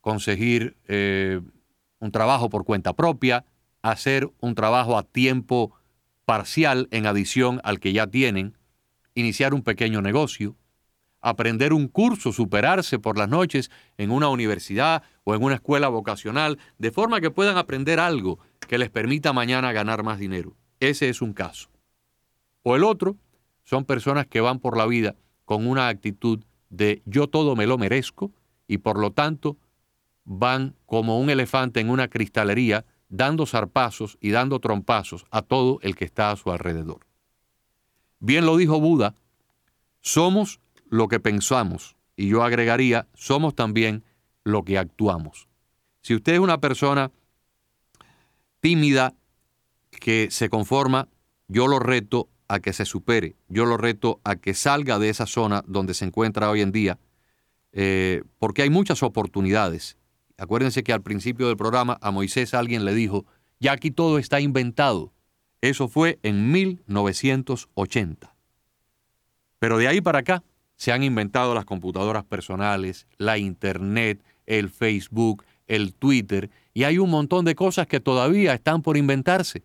conseguir 0.00 0.76
eh, 0.88 1.40
un 2.00 2.12
trabajo 2.12 2.48
por 2.48 2.64
cuenta 2.64 2.94
propia, 2.94 3.44
hacer 3.82 4.30
un 4.40 4.54
trabajo 4.54 4.98
a 4.98 5.02
tiempo 5.02 5.72
parcial 6.24 6.88
en 6.90 7.06
adición 7.06 7.60
al 7.62 7.78
que 7.78 7.92
ya 7.92 8.06
tienen, 8.06 8.56
iniciar 9.14 9.54
un 9.54 9.62
pequeño 9.62 10.02
negocio, 10.02 10.56
aprender 11.20 11.72
un 11.72 11.88
curso, 11.88 12.32
superarse 12.32 12.98
por 12.98 13.18
las 13.18 13.28
noches 13.28 13.70
en 13.96 14.10
una 14.10 14.28
universidad 14.28 15.02
o 15.24 15.34
en 15.34 15.42
una 15.42 15.56
escuela 15.56 15.88
vocacional, 15.88 16.58
de 16.78 16.90
forma 16.90 17.20
que 17.20 17.30
puedan 17.30 17.56
aprender 17.56 18.00
algo 18.00 18.38
que 18.68 18.78
les 18.78 18.90
permita 18.90 19.32
mañana 19.32 19.72
ganar 19.72 20.02
más 20.02 20.18
dinero. 20.18 20.56
Ese 20.80 21.08
es 21.08 21.22
un 21.22 21.32
caso. 21.32 21.68
O 22.62 22.76
el 22.76 22.84
otro 22.84 23.16
son 23.64 23.84
personas 23.84 24.26
que 24.26 24.40
van 24.40 24.58
por 24.58 24.76
la 24.76 24.86
vida 24.86 25.16
con 25.46 25.66
una 25.66 25.88
actitud 25.88 26.44
de 26.68 27.00
yo 27.06 27.28
todo 27.28 27.56
me 27.56 27.66
lo 27.66 27.78
merezco 27.78 28.32
y 28.68 28.78
por 28.78 28.98
lo 28.98 29.12
tanto 29.12 29.56
van 30.24 30.74
como 30.84 31.18
un 31.18 31.30
elefante 31.30 31.80
en 31.80 31.88
una 31.88 32.08
cristalería 32.08 32.84
dando 33.08 33.46
zarpazos 33.46 34.18
y 34.20 34.30
dando 34.30 34.58
trompazos 34.58 35.24
a 35.30 35.40
todo 35.40 35.78
el 35.82 35.94
que 35.94 36.04
está 36.04 36.32
a 36.32 36.36
su 36.36 36.50
alrededor. 36.50 37.06
Bien 38.18 38.44
lo 38.44 38.56
dijo 38.56 38.80
Buda, 38.80 39.14
somos 40.00 40.60
lo 40.88 41.08
que 41.08 41.20
pensamos 41.20 41.96
y 42.16 42.28
yo 42.28 42.42
agregaría, 42.42 43.06
somos 43.14 43.54
también 43.54 44.02
lo 44.42 44.64
que 44.64 44.78
actuamos. 44.78 45.48
Si 46.02 46.14
usted 46.14 46.34
es 46.34 46.40
una 46.40 46.60
persona 46.60 47.12
tímida 48.60 49.14
que 49.90 50.28
se 50.30 50.48
conforma, 50.48 51.08
yo 51.46 51.68
lo 51.68 51.78
reto 51.78 52.28
a 52.48 52.60
que 52.60 52.72
se 52.72 52.84
supere, 52.84 53.36
yo 53.48 53.66
lo 53.66 53.76
reto 53.76 54.20
a 54.24 54.36
que 54.36 54.54
salga 54.54 54.98
de 54.98 55.08
esa 55.08 55.26
zona 55.26 55.64
donde 55.66 55.94
se 55.94 56.04
encuentra 56.04 56.50
hoy 56.50 56.60
en 56.60 56.72
día, 56.72 56.98
eh, 57.72 58.22
porque 58.38 58.62
hay 58.62 58.70
muchas 58.70 59.02
oportunidades. 59.02 59.96
Acuérdense 60.38 60.82
que 60.82 60.92
al 60.92 61.02
principio 61.02 61.48
del 61.48 61.56
programa 61.56 61.98
a 62.00 62.10
Moisés 62.10 62.54
alguien 62.54 62.84
le 62.84 62.94
dijo, 62.94 63.26
ya 63.58 63.72
aquí 63.72 63.90
todo 63.90 64.18
está 64.18 64.40
inventado. 64.40 65.12
Eso 65.60 65.88
fue 65.88 66.18
en 66.22 66.52
1980. 66.52 68.34
Pero 69.58 69.78
de 69.78 69.88
ahí 69.88 70.00
para 70.00 70.20
acá, 70.20 70.44
se 70.76 70.92
han 70.92 71.02
inventado 71.02 71.54
las 71.54 71.64
computadoras 71.64 72.24
personales, 72.24 73.06
la 73.16 73.38
Internet, 73.38 74.22
el 74.44 74.68
Facebook, 74.68 75.44
el 75.66 75.94
Twitter, 75.94 76.50
y 76.74 76.84
hay 76.84 76.98
un 76.98 77.10
montón 77.10 77.44
de 77.44 77.54
cosas 77.54 77.86
que 77.86 78.00
todavía 78.00 78.54
están 78.54 78.82
por 78.82 78.96
inventarse. 78.96 79.62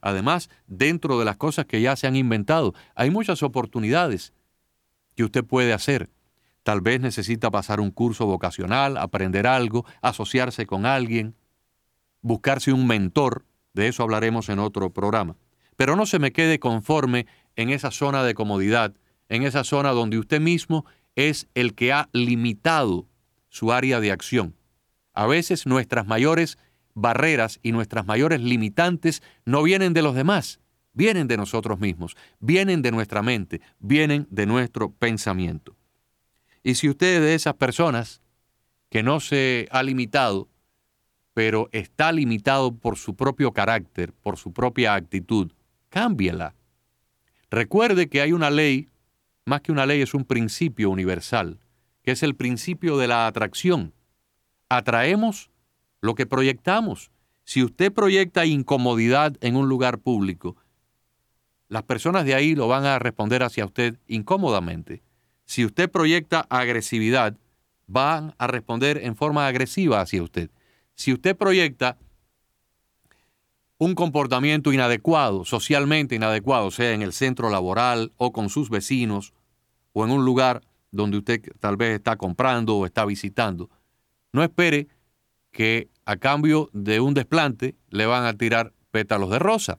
Además, 0.00 0.50
dentro 0.66 1.18
de 1.18 1.24
las 1.24 1.36
cosas 1.36 1.66
que 1.66 1.80
ya 1.80 1.96
se 1.96 2.06
han 2.06 2.16
inventado, 2.16 2.74
hay 2.94 3.10
muchas 3.10 3.42
oportunidades 3.42 4.32
que 5.16 5.24
usted 5.24 5.44
puede 5.44 5.72
hacer. 5.72 6.10
Tal 6.62 6.80
vez 6.80 7.00
necesita 7.00 7.50
pasar 7.50 7.80
un 7.80 7.90
curso 7.90 8.26
vocacional, 8.26 8.96
aprender 8.96 9.46
algo, 9.46 9.84
asociarse 10.02 10.66
con 10.66 10.86
alguien, 10.86 11.34
buscarse 12.20 12.72
un 12.72 12.86
mentor, 12.86 13.44
de 13.74 13.88
eso 13.88 14.02
hablaremos 14.02 14.48
en 14.48 14.58
otro 14.58 14.90
programa. 14.90 15.36
Pero 15.76 15.96
no 15.96 16.06
se 16.06 16.18
me 16.18 16.32
quede 16.32 16.58
conforme 16.58 17.26
en 17.56 17.70
esa 17.70 17.90
zona 17.90 18.22
de 18.24 18.34
comodidad 18.34 18.94
en 19.28 19.42
esa 19.42 19.64
zona 19.64 19.90
donde 19.90 20.18
usted 20.18 20.40
mismo 20.40 20.86
es 21.14 21.48
el 21.54 21.74
que 21.74 21.92
ha 21.92 22.08
limitado 22.12 23.06
su 23.48 23.72
área 23.72 24.00
de 24.00 24.12
acción. 24.12 24.54
A 25.12 25.26
veces 25.26 25.66
nuestras 25.66 26.06
mayores 26.06 26.58
barreras 27.00 27.60
y 27.62 27.72
nuestras 27.72 28.06
mayores 28.06 28.40
limitantes 28.40 29.22
no 29.44 29.62
vienen 29.62 29.92
de 29.92 30.02
los 30.02 30.14
demás, 30.14 30.60
vienen 30.92 31.28
de 31.28 31.36
nosotros 31.36 31.78
mismos, 31.78 32.16
vienen 32.40 32.82
de 32.82 32.90
nuestra 32.90 33.22
mente, 33.22 33.60
vienen 33.78 34.26
de 34.30 34.46
nuestro 34.46 34.90
pensamiento. 34.90 35.76
Y 36.62 36.74
si 36.74 36.88
usted 36.88 37.16
es 37.16 37.20
de 37.22 37.34
esas 37.34 37.54
personas 37.54 38.20
que 38.90 39.02
no 39.02 39.20
se 39.20 39.68
ha 39.70 39.82
limitado, 39.82 40.48
pero 41.34 41.68
está 41.72 42.10
limitado 42.10 42.74
por 42.74 42.96
su 42.96 43.14
propio 43.14 43.52
carácter, 43.52 44.12
por 44.12 44.38
su 44.38 44.52
propia 44.52 44.94
actitud, 44.94 45.52
cámbiela. 45.88 46.54
Recuerde 47.50 48.08
que 48.08 48.20
hay 48.20 48.32
una 48.32 48.50
ley, 48.50 48.88
más 49.44 49.60
que 49.60 49.70
una 49.70 49.86
ley, 49.86 50.02
es 50.02 50.14
un 50.14 50.24
principio 50.24 50.90
universal, 50.90 51.60
que 52.02 52.10
es 52.10 52.22
el 52.22 52.34
principio 52.34 52.98
de 52.98 53.06
la 53.06 53.26
atracción. 53.26 53.92
Atraemos 54.68 55.50
lo 56.00 56.14
que 56.14 56.26
proyectamos. 56.26 57.10
Si 57.44 57.62
usted 57.62 57.92
proyecta 57.92 58.46
incomodidad 58.46 59.36
en 59.40 59.56
un 59.56 59.68
lugar 59.68 59.98
público, 59.98 60.56
las 61.68 61.82
personas 61.82 62.24
de 62.24 62.34
ahí 62.34 62.54
lo 62.54 62.68
van 62.68 62.84
a 62.84 62.98
responder 62.98 63.42
hacia 63.42 63.64
usted 63.64 63.98
incómodamente. 64.06 65.02
Si 65.44 65.64
usted 65.64 65.90
proyecta 65.90 66.46
agresividad, 66.48 67.36
van 67.86 68.34
a 68.38 68.46
responder 68.46 68.98
en 69.02 69.16
forma 69.16 69.46
agresiva 69.46 70.00
hacia 70.00 70.22
usted. 70.22 70.50
Si 70.94 71.12
usted 71.12 71.36
proyecta 71.36 71.98
un 73.78 73.94
comportamiento 73.94 74.72
inadecuado, 74.72 75.44
socialmente 75.44 76.14
inadecuado, 76.14 76.70
sea 76.70 76.92
en 76.92 77.02
el 77.02 77.12
centro 77.12 77.48
laboral 77.48 78.12
o 78.16 78.32
con 78.32 78.50
sus 78.50 78.70
vecinos 78.70 79.32
o 79.92 80.04
en 80.04 80.10
un 80.10 80.24
lugar 80.24 80.62
donde 80.90 81.18
usted 81.18 81.40
tal 81.60 81.76
vez 81.76 81.94
está 81.94 82.16
comprando 82.16 82.76
o 82.76 82.86
está 82.86 83.04
visitando, 83.04 83.70
no 84.32 84.42
espere 84.42 84.88
que 85.50 85.88
a 86.04 86.16
cambio 86.16 86.70
de 86.72 87.00
un 87.00 87.14
desplante 87.14 87.76
le 87.90 88.06
van 88.06 88.24
a 88.24 88.34
tirar 88.34 88.72
pétalos 88.90 89.30
de 89.30 89.38
rosa. 89.38 89.78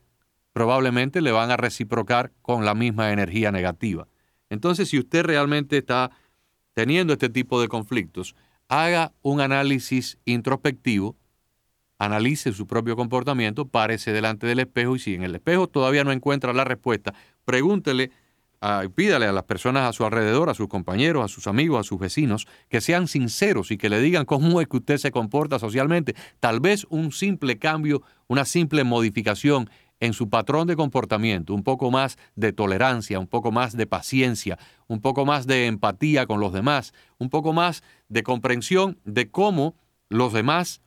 Probablemente 0.54 1.22
le 1.22 1.32
van 1.32 1.52
a 1.52 1.58
reciprocar 1.58 2.32
con 2.42 2.66
la 2.66 2.76
misma 2.76 3.12
energía 3.12 3.52
negativa. 3.52 4.08
Entonces, 4.50 4.90
si 4.90 5.00
usted 5.00 5.24
realmente 5.24 5.78
está 5.78 6.12
teniendo 6.74 7.14
este 7.14 7.30
tipo 7.30 7.62
de 7.62 7.68
conflictos, 7.68 8.36
haga 8.68 9.14
un 9.22 9.42
análisis 9.42 10.18
introspectivo, 10.26 11.18
analice 11.98 12.54
su 12.54 12.66
propio 12.66 12.96
comportamiento, 12.96 13.68
párese 13.68 14.14
delante 14.14 14.48
del 14.48 14.60
espejo 14.60 14.96
y 14.96 15.00
si 15.00 15.16
en 15.16 15.24
el 15.24 15.36
espejo 15.36 15.68
todavía 15.68 16.04
no 16.04 16.12
encuentra 16.12 16.54
la 16.54 16.64
respuesta, 16.64 17.14
pregúntele, 17.44 18.12
pídale 18.96 19.26
a 19.26 19.32
las 19.32 19.44
personas 19.44 19.90
a 19.90 19.94
su 19.94 20.06
alrededor, 20.06 20.50
a 20.50 20.54
sus 20.54 20.68
compañeros, 20.68 21.24
a 21.24 21.28
sus 21.28 21.48
amigos, 21.48 21.80
a 21.80 21.84
sus 21.84 22.00
vecinos, 22.00 22.48
que 22.68 22.82
sean 22.82 23.08
sinceros 23.08 23.72
y 23.72 23.78
que 23.78 23.90
le 23.90 24.02
digan 24.02 24.26
cómo 24.26 24.60
es 24.62 24.68
que 24.68 24.78
usted 24.78 24.98
se 24.98 25.12
comporta 25.12 25.60
socialmente. 25.60 26.16
Tal 26.40 26.60
vez 26.60 26.86
un 26.90 27.12
simple 27.12 27.58
cambio, 27.58 28.02
una 28.28 28.46
simple 28.46 28.84
modificación 28.84 29.70
en 30.00 30.14
su 30.14 30.30
patrón 30.30 30.68
de 30.68 30.76
comportamiento, 30.76 31.54
un 31.54 31.64
poco 31.64 31.92
más 31.92 32.18
de 32.36 32.54
tolerancia, 32.54 33.20
un 33.20 33.28
poco 33.28 33.52
más 33.52 33.76
de 33.76 33.86
paciencia, 33.86 34.58
un 34.88 35.02
poco 35.02 35.26
más 35.26 35.46
de 35.46 35.68
empatía 35.68 36.26
con 36.26 36.40
los 36.40 36.54
demás, 36.54 36.94
un 37.18 37.30
poco 37.30 37.54
más 37.54 37.84
de 38.08 38.24
comprensión 38.24 38.98
de 39.04 39.30
cómo 39.30 39.76
los 40.08 40.34
demás 40.34 40.82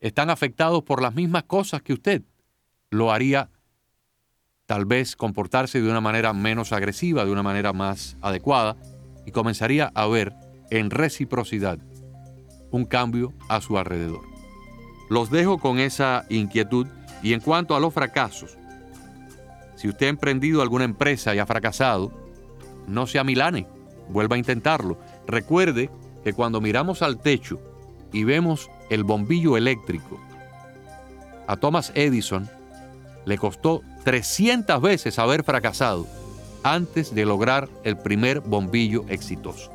están 0.00 0.30
afectados 0.30 0.82
por 0.82 1.02
las 1.02 1.14
mismas 1.14 1.44
cosas 1.44 1.82
que 1.82 1.92
usted, 1.92 2.22
lo 2.90 3.12
haría 3.12 3.50
tal 4.70 4.84
vez 4.84 5.16
comportarse 5.16 5.82
de 5.82 5.90
una 5.90 6.00
manera 6.00 6.32
menos 6.32 6.70
agresiva, 6.70 7.24
de 7.24 7.32
una 7.32 7.42
manera 7.42 7.72
más 7.72 8.16
adecuada, 8.20 8.76
y 9.26 9.32
comenzaría 9.32 9.90
a 9.96 10.06
ver 10.06 10.32
en 10.70 10.90
reciprocidad 10.90 11.80
un 12.70 12.84
cambio 12.84 13.32
a 13.48 13.60
su 13.60 13.76
alrededor. 13.76 14.20
Los 15.08 15.28
dejo 15.28 15.58
con 15.58 15.80
esa 15.80 16.24
inquietud 16.28 16.86
y 17.20 17.32
en 17.32 17.40
cuanto 17.40 17.74
a 17.74 17.80
los 17.80 17.92
fracasos, 17.92 18.58
si 19.74 19.88
usted 19.88 20.06
ha 20.06 20.10
emprendido 20.10 20.62
alguna 20.62 20.84
empresa 20.84 21.34
y 21.34 21.40
ha 21.40 21.46
fracasado, 21.46 22.12
no 22.86 23.08
se 23.08 23.18
amilane, 23.18 23.66
vuelva 24.08 24.36
a 24.36 24.38
intentarlo. 24.38 25.00
Recuerde 25.26 25.90
que 26.22 26.32
cuando 26.32 26.60
miramos 26.60 27.02
al 27.02 27.18
techo 27.18 27.60
y 28.12 28.22
vemos 28.22 28.70
el 28.88 29.02
bombillo 29.02 29.56
eléctrico, 29.56 30.20
a 31.48 31.56
Thomas 31.56 31.90
Edison 31.96 32.48
le 33.24 33.36
costó 33.36 33.82
300 34.04 34.80
veces 34.80 35.18
haber 35.18 35.44
fracasado 35.44 36.06
antes 36.62 37.14
de 37.14 37.24
lograr 37.24 37.68
el 37.84 37.96
primer 37.96 38.40
bombillo 38.40 39.04
exitoso. 39.08 39.70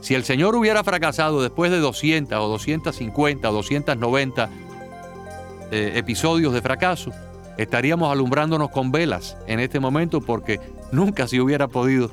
Si 0.00 0.14
el 0.14 0.24
señor 0.24 0.54
hubiera 0.56 0.82
fracasado 0.82 1.42
después 1.42 1.70
de 1.70 1.78
200 1.78 2.38
o 2.38 2.48
250 2.48 3.50
o 3.50 3.52
290 3.52 4.50
eh, 5.70 5.92
episodios 5.96 6.52
de 6.54 6.62
fracaso, 6.62 7.12
estaríamos 7.58 8.10
alumbrándonos 8.10 8.70
con 8.70 8.90
velas 8.90 9.36
en 9.46 9.60
este 9.60 9.78
momento 9.78 10.20
porque 10.20 10.58
nunca 10.90 11.28
se 11.28 11.40
hubiera 11.40 11.68
podido 11.68 12.10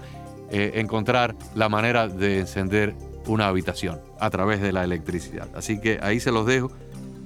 eh, 0.52 0.74
encontrar 0.76 1.36
la 1.56 1.70
manera 1.70 2.08
de 2.08 2.40
encender 2.40 2.96
una 3.26 3.48
habitación 3.48 4.00
a 4.20 4.30
través 4.30 4.62
de 4.62 4.72
la 4.72 4.84
electricidad. 4.84 5.48
Así 5.56 5.80
que 5.80 6.00
ahí 6.02 6.20
se 6.20 6.32
los 6.32 6.46
dejo, 6.46 6.72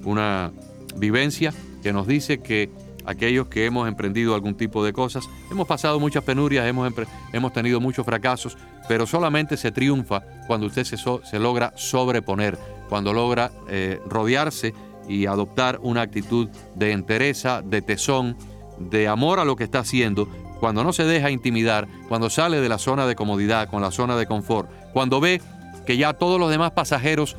una 0.03 0.51
vivencia 0.95 1.53
que 1.83 1.93
nos 1.93 2.07
dice 2.07 2.39
que 2.39 2.69
aquellos 3.05 3.47
que 3.47 3.65
hemos 3.65 3.87
emprendido 3.87 4.35
algún 4.35 4.55
tipo 4.55 4.83
de 4.83 4.93
cosas, 4.93 5.29
hemos 5.51 5.67
pasado 5.67 5.99
muchas 5.99 6.23
penurias, 6.23 6.65
hemos, 6.67 6.91
hemos 7.33 7.53
tenido 7.53 7.79
muchos 7.79 8.05
fracasos, 8.05 8.57
pero 8.87 9.05
solamente 9.05 9.57
se 9.57 9.71
triunfa 9.71 10.23
cuando 10.47 10.67
usted 10.67 10.83
se, 10.83 10.97
se 10.97 11.39
logra 11.39 11.73
sobreponer, 11.75 12.57
cuando 12.89 13.13
logra 13.13 13.51
eh, 13.69 13.99
rodearse 14.07 14.73
y 15.07 15.25
adoptar 15.25 15.79
una 15.81 16.01
actitud 16.01 16.49
de 16.75 16.91
entereza, 16.91 17.61
de 17.61 17.81
tesón, 17.81 18.37
de 18.77 19.07
amor 19.07 19.39
a 19.39 19.45
lo 19.45 19.55
que 19.55 19.63
está 19.63 19.79
haciendo, 19.79 20.27
cuando 20.59 20.83
no 20.83 20.93
se 20.93 21.05
deja 21.05 21.31
intimidar, 21.31 21.87
cuando 22.07 22.29
sale 22.29 22.61
de 22.61 22.69
la 22.69 22.77
zona 22.77 23.07
de 23.07 23.15
comodidad, 23.15 23.69
con 23.69 23.81
la 23.81 23.91
zona 23.91 24.15
de 24.15 24.27
confort, 24.27 24.69
cuando 24.93 25.19
ve 25.19 25.41
que 25.85 25.97
ya 25.97 26.13
todos 26.13 26.39
los 26.39 26.51
demás 26.51 26.71
pasajeros 26.71 27.35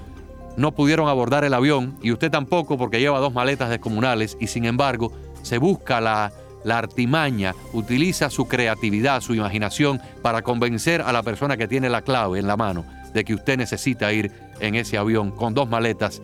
no 0.57 0.72
pudieron 0.72 1.09
abordar 1.09 1.44
el 1.44 1.55
avión 1.55 1.96
y 2.03 2.12
usted 2.12 2.31
tampoco 2.31 2.77
porque 2.77 3.01
lleva 3.01 3.20
dos 3.20 3.33
maletas 3.33 3.70
descomunales 3.70 4.37
y 4.40 4.48
sin 4.48 4.64
embargo 4.64 5.12
se 5.42 5.59
busca 5.59 6.00
la, 6.00 6.33
artimaña, 6.70 7.55
utiliza 7.72 8.31
su 8.31 8.46
creatividad, 8.46 9.20
su 9.20 9.35
imaginación 9.35 10.00
para 10.22 10.42
convencer 10.42 11.02
a 11.02 11.12
la 11.12 11.22
persona 11.22 11.57
que 11.57 11.68
tiene 11.68 11.88
la 11.88 12.02
clave 12.02 12.38
en 12.38 12.46
la 12.46 12.57
mano 12.57 12.85
de 13.12 13.24
que 13.24 13.35
usted 13.35 13.59
necesita 13.59 14.12
ir 14.12 14.33
en 14.61 14.74
ese 14.74 14.96
avión 14.96 15.33
con 15.33 15.55
dos 15.55 15.68
maletas 15.68 16.22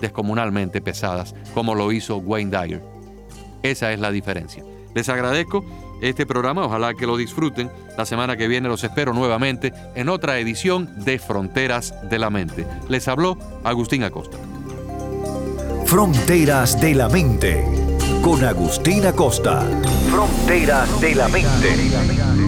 descomunalmente 0.00 0.80
pesadas, 0.80 1.34
como 1.54 1.74
lo 1.74 1.90
hizo 1.90 2.18
Wayne 2.18 2.50
Dyer. 2.50 2.82
Esa 3.62 3.92
es 3.92 3.98
la 3.98 4.10
diferencia. 4.12 4.62
Les 4.94 5.08
agradezco 5.08 5.64
este 6.00 6.26
programa, 6.26 6.64
ojalá 6.64 6.94
que 6.94 7.06
lo 7.06 7.16
disfruten. 7.16 7.70
La 7.96 8.06
semana 8.06 8.36
que 8.36 8.48
viene 8.48 8.68
los 8.68 8.84
espero 8.84 9.12
nuevamente 9.12 9.72
en 9.94 10.08
otra 10.08 10.38
edición 10.38 11.04
de 11.04 11.18
Fronteras 11.18 11.94
de 12.08 12.18
la 12.18 12.30
Mente. 12.30 12.66
Les 12.88 13.08
habló 13.08 13.36
Agustín 13.64 14.04
Acosta. 14.04 14.38
Fronteras 15.86 16.80
de 16.80 16.94
la 16.94 17.08
Mente 17.08 17.87
con 18.22 18.44
Agustín 18.44 19.06
Acosta. 19.06 19.62
Fronteras 20.10 21.00
de 21.00 21.14
la 21.14 21.28
Mente. 21.28 22.47